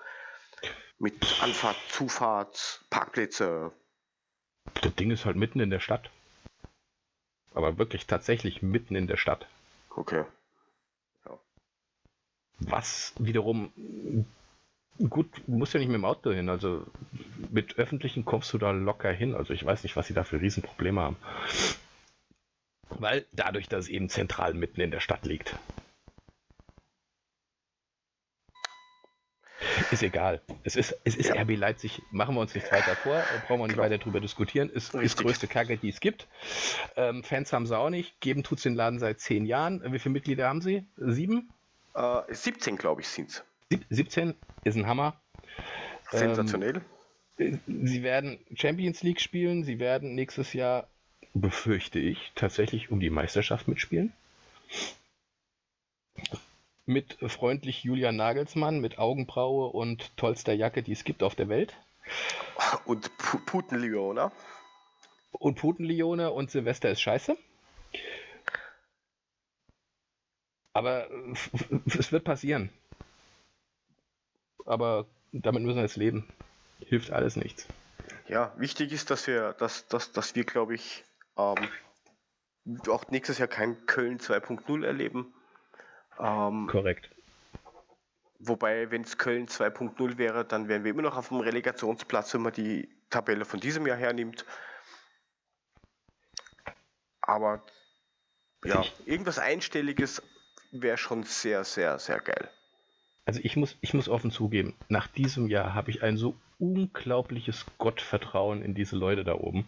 [1.00, 3.72] Mit Anfahrt, Zufahrt, Parkplätze.
[4.82, 6.10] Das Ding ist halt mitten in der Stadt.
[7.54, 9.48] Aber wirklich tatsächlich mitten in der Stadt.
[9.90, 10.24] Okay.
[11.26, 11.38] Ja.
[12.60, 13.72] Was wiederum
[15.10, 16.50] gut, muss ja nicht mit dem Auto hin.
[16.50, 16.86] Also
[17.52, 19.36] mit öffentlichen kommst du da locker hin.
[19.36, 21.18] Also ich weiß nicht, was sie da für Riesenprobleme haben.
[22.90, 25.56] Weil dadurch, dass es eben zentral mitten in der Stadt liegt.
[29.92, 30.42] Ist egal.
[30.64, 31.42] Es ist, es ist ja.
[31.42, 32.02] RB Leipzig.
[32.12, 33.24] Machen wir uns nicht weiter vor.
[33.48, 33.84] Brauchen wir nicht genau.
[33.84, 34.70] weiter drüber diskutieren.
[34.70, 36.28] Ist die größte Kacke, die es gibt.
[36.96, 38.20] Ähm, Fans haben sie auch nicht.
[38.22, 39.82] Geben tut es den Laden seit zehn Jahren.
[39.92, 40.86] Wie viele Mitglieder haben sie?
[40.98, 41.50] Sieben?
[41.96, 43.44] Äh, 17, glaube ich, sind es.
[43.90, 45.20] 17 ist ein Hammer.
[46.12, 46.82] Sensationell.
[47.40, 49.64] Ähm, sie werden Champions League spielen.
[49.64, 50.88] Sie werden nächstes Jahr,
[51.34, 54.14] befürchte ich, tatsächlich um die Meisterschaft mitspielen
[56.86, 61.78] mit freundlich Julian Nagelsmann mit Augenbraue und tollster Jacke, die es gibt auf der Welt.
[62.86, 64.32] Und P Putenlione.
[65.32, 67.38] Und Putenlione und Silvester ist scheiße.
[70.74, 71.08] Aber
[71.86, 72.70] es wird passieren.
[74.66, 76.28] Aber damit müssen wir jetzt leben.
[76.80, 77.68] Hilft alles nichts.
[78.28, 81.04] Ja, wichtig ist, dass wir, dass, dass, dass wir, glaube ich,
[81.38, 81.70] ähm,
[82.90, 85.34] auch nächstes Jahr kein Köln 2.0 erleben
[86.20, 87.10] ähm, Korrekt.
[88.40, 92.42] Wobei, wenn es Köln 2.0 wäre, dann wären wir immer noch auf dem Relegationsplatz, wenn
[92.42, 94.46] man die Tabelle von diesem Jahr hernimmt.
[97.22, 97.64] Aber
[98.66, 100.22] ja, irgendwas Einstelliges
[100.72, 102.50] wäre schon sehr, sehr, sehr geil.
[103.26, 107.66] Also ich muss, ich muss offen zugeben, nach diesem Jahr habe ich ein so unglaubliches
[107.78, 109.66] Gottvertrauen in diese Leute da oben.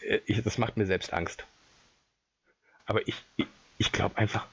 [0.00, 1.46] Äh, ich, das macht mir selbst Angst.
[2.84, 3.46] Aber ich, ich,
[3.78, 4.46] ich glaube einfach,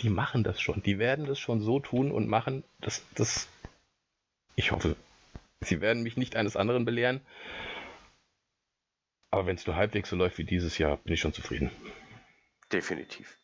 [0.00, 0.82] die machen das schon.
[0.82, 3.48] Die werden das schon so tun und machen, dass das.
[4.56, 4.96] Ich hoffe,
[5.60, 7.20] sie werden mich nicht eines anderen belehren.
[9.30, 11.70] Aber wenn es nur halbwegs so läuft wie dieses Jahr, bin ich schon zufrieden.
[12.70, 13.38] Definitiv.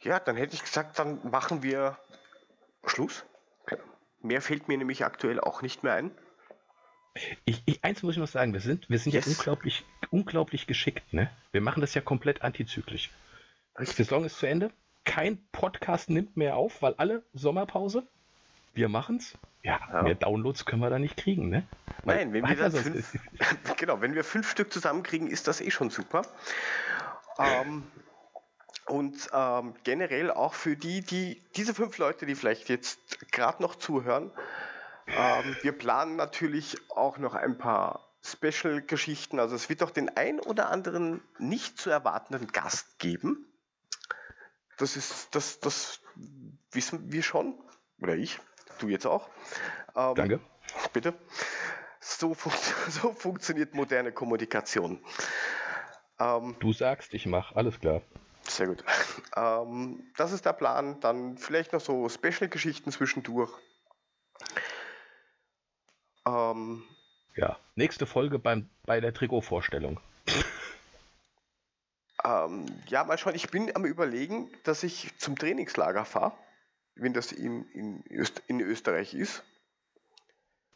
[0.00, 1.98] Ja, dann hätte ich gesagt, dann machen wir
[2.86, 3.24] Schluss.
[4.22, 6.10] Mehr fällt mir nämlich aktuell auch nicht mehr ein.
[7.44, 9.26] Ich, ich, eins muss ich noch sagen, wir sind, wir sind Yes.
[9.26, 11.30] ja unglaublich, unglaublich geschickt, ne?
[11.50, 13.10] Wir machen das ja komplett antizyklisch.
[13.80, 14.70] Die Saison ist zu Ende.
[15.04, 18.06] Kein Podcast nimmt mehr auf, weil alle Sommerpause.
[18.74, 19.36] Wir machen's.
[19.62, 20.02] Ja, Ja.
[20.02, 21.66] mehr Downloads können wir da nicht kriegen, ne?
[22.04, 23.18] Weil- Nein, wenn wir man fünf,
[23.76, 26.22] genau, wenn wir fünf Stück zusammenkriegen, ist das eh schon super.
[27.38, 27.82] Ähm,
[28.86, 33.76] und ähm, generell auch für die, die diese fünf Leute, die vielleicht jetzt gerade noch
[33.76, 34.30] zuhören,
[35.06, 39.38] ähm, wir planen natürlich auch noch ein paar Special-Geschichten.
[39.40, 43.46] Also es wird auch den ein oder anderen nicht zu erwartenden Gast geben.
[44.80, 46.00] Das ist, das, das
[46.72, 47.54] wissen wir schon.
[48.00, 48.38] Oder ich.
[48.78, 49.28] Du jetzt auch.
[49.94, 50.40] Ähm, Danke.
[50.92, 51.14] Bitte.
[52.00, 52.52] So, fun
[52.88, 55.04] so funktioniert moderne Kommunikation.
[56.18, 58.00] Ähm, Du sagst, ich mach, alles klar.
[58.48, 58.82] sehr gut.
[59.36, 60.98] Ähm, das ist der Plan.
[61.00, 63.52] Dann vielleicht noch so Special-Geschichten zwischendurch.
[66.26, 66.82] Ähm,
[67.36, 67.58] Ja.
[67.74, 70.00] Nächste Folge beim, bei der Trikotvorstellung.
[72.30, 73.34] Ähm, ja, mal schauen.
[73.34, 76.36] Ich bin am Überlegen, dass ich zum Trainingslager fahre,
[76.94, 79.42] wenn das in, in, Öst in Österreich ist.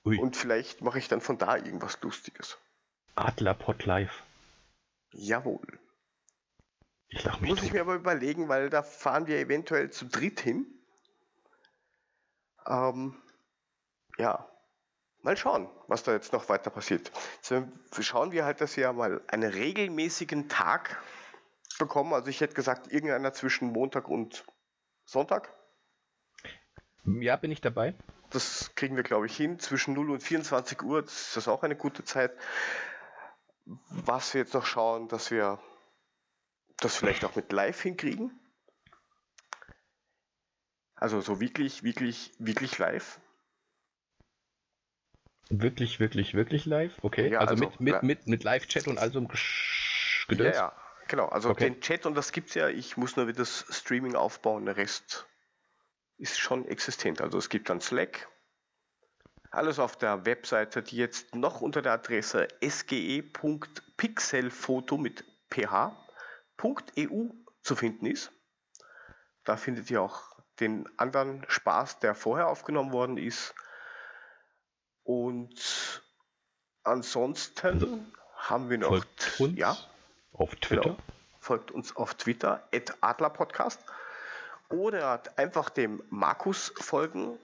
[0.05, 2.59] Ui, Und vielleicht mache ich dann von da irgendwas Lustiges.
[3.15, 4.23] Adlerpot live.
[5.13, 5.79] Jawohl.
[7.09, 7.75] Ich lach mich Muss ich tot.
[7.75, 10.67] mir aber überlegen, weil da fahren wir eventuell zu dritt hin.
[12.67, 13.17] Ähm,
[14.19, 14.49] ja,
[15.23, 17.13] mal schauen, was da jetzt noch weiter passiert.
[17.41, 17.67] So,
[18.01, 21.01] schauen wir halt, dass wir mal einen regelmäßigen Tag
[21.79, 22.13] bekommen.
[22.13, 24.45] Also ich hätte gesagt, irgendeiner zwischen Montag und
[25.05, 25.53] Sonntag.
[27.05, 27.95] Ja, bin ich dabei.
[28.31, 29.59] Das kriegen wir, glaube ich, hin.
[29.59, 32.33] Zwischen 0 und 24 Uhr, das ist das auch eine gute Zeit.
[33.65, 35.61] Was wir jetzt noch schauen, dass wir
[36.79, 38.39] das vielleicht auch mit live hinkriegen.
[40.97, 43.21] Also so wirklich, wirklich, wirklich live.
[45.51, 46.99] Wirklich, wirklich, wirklich live?
[47.03, 47.31] Okay.
[47.31, 49.29] Ja, also, also, mit, mit, mit, mit Live-Chat und all so einem
[50.29, 50.57] Gedöns?
[50.57, 51.27] Ja, ja, genau.
[51.29, 51.71] Also Okay.
[51.71, 52.69] den Chat und das gibt es ja.
[52.69, 54.67] Ich muss nur wieder das Streaming aufbauen.
[54.67, 55.27] Der Rest
[56.19, 57.21] ist schon existent.
[57.21, 58.29] Also es gibt dann Slack.
[59.51, 67.29] Alles auf der Webseite, die jetzt noch unter der Adresse sge.pixelfoto mit ph.eu
[67.63, 68.33] zu finden ist.
[69.45, 73.55] Da findet ihr auch den anderen Spaß, der vorher aufgenommen worden ist.
[75.05, 76.03] Und
[76.83, 79.77] ansonsten haben wir noch Folgt uns ja,
[80.35, 80.83] auf Twitter.
[80.83, 80.97] Genau.
[81.41, 82.63] folgt uns auf Twitter,
[83.01, 83.81] adlerpodcast.
[84.71, 87.39] Oder einfach dem Markus folgen,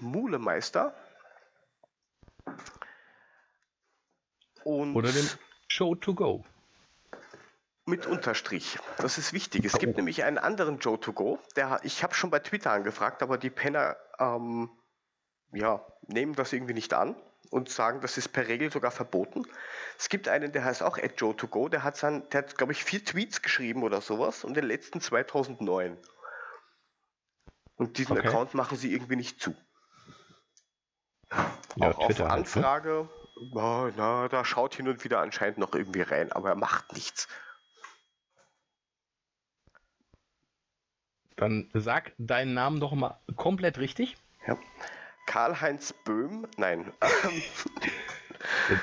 [0.00, 0.94] Mulemeister.
[4.64, 5.28] Und Oder dem
[5.68, 6.44] Show to Go.
[7.86, 8.78] mit Unterstrich.
[8.98, 9.64] Das ist wichtig.
[9.64, 9.96] Es gibt Oh.
[9.96, 11.40] nämlich einen anderen Joe to go.
[11.56, 14.70] Der, ich habe schon bei Twitter angefragt, aber die Penner ähm,
[15.52, 17.16] ja, nehmen das irgendwie nicht an
[17.50, 19.42] und sagen, das ist per Regel sogar verboten.
[19.98, 21.68] Es gibt einen, der heißt auch Joe to go.
[21.68, 25.00] Der hat, sein, der hat glaube ich, vier Tweets geschrieben oder sowas und den letzten
[25.00, 25.98] 2009.
[27.76, 28.28] Und diesen Okay.
[28.28, 29.54] Account machen sie irgendwie nicht zu.
[31.76, 32.68] Ja, auch auf Twitter halt, ne?
[32.68, 33.08] Anfrage,
[33.52, 37.26] na, na, da schaut hin und wieder anscheinend noch irgendwie rein, aber er macht nichts.
[41.36, 44.18] Dann sag deinen Namen doch mal komplett richtig.
[44.46, 44.58] Ja.
[45.30, 46.92] Karl-Heinz Böhm, nein,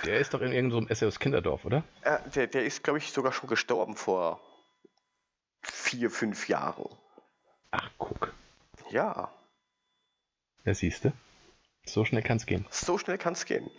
[0.05, 1.83] Der ist doch in irgendeinem Essay aus Kinderdorf, oder?
[2.33, 4.39] der, der ist, glaube ich, sogar schon gestorben vor
[5.61, 6.87] vier, fünf Jahren.
[7.71, 8.33] Ach, guck.
[8.89, 9.29] Ja,
[10.73, 11.11] siehst du.
[11.85, 12.65] So schnell kann's gehen.
[12.71, 13.69] so schnell kann es gehen.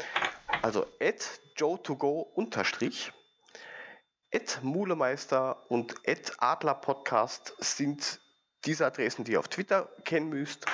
[0.60, 3.12] Also at joe2go unterstrich,
[4.34, 8.20] at Mulemeister und at Adler Podcast sind
[8.66, 10.66] diese Adressen, die ihr auf Twitter kennen müsst.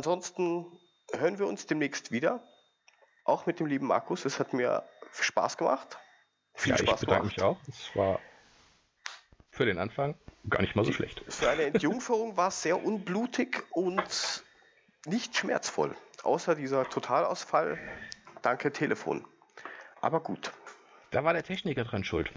[0.00, 0.66] Ansonsten
[1.14, 2.46] hören wir uns demnächst wieder.
[3.24, 4.26] Auch mit dem lieben Markus.
[4.26, 4.86] Es hat mir
[5.18, 5.96] Spaß gemacht.
[6.54, 7.36] Viel ja, ich Spaß bedanke gemacht.
[7.38, 7.56] mich auch.
[7.66, 8.20] Es war
[9.50, 10.14] für den Anfang
[10.50, 11.22] gar nicht mal so schlecht.
[11.32, 14.44] Für eine Entjungferung war es sehr unblutig und
[15.06, 15.96] nicht schmerzvoll.
[16.24, 17.78] Außer dieser Totalausfall.
[18.42, 19.26] Danke, Telefon.
[20.02, 20.52] Aber gut.
[21.10, 22.30] Da war der Techniker dran schuld.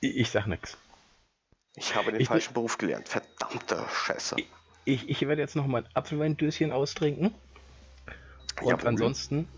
[0.00, 0.76] Ich, ich sag nix.
[1.76, 3.08] Ich habe den Ich- falschen Beruf gelernt.
[3.08, 4.34] Verdammte Scheiße.
[4.40, 4.48] Ich,
[4.84, 7.34] ich werde jetzt noch mal ein Apfelweindöschen austrinken.
[8.60, 8.88] Und Jawohl.
[8.88, 9.48] ansonsten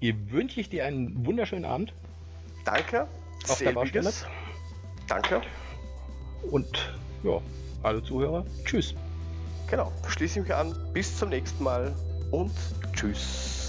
[0.00, 1.94] wünsche ich dir einen wunderschönen Abend
[2.64, 3.08] Danke.
[3.48, 4.26] Auf der Selbiges.
[5.08, 5.42] Danke.
[6.50, 7.40] und ja,
[7.82, 8.94] alle Zuhörer, tschüss.
[9.68, 9.92] Genau.
[10.08, 10.74] Schließe ich mich an.
[10.92, 11.94] Bis zum nächsten Mal
[12.30, 12.52] und
[12.92, 13.61] tschüss.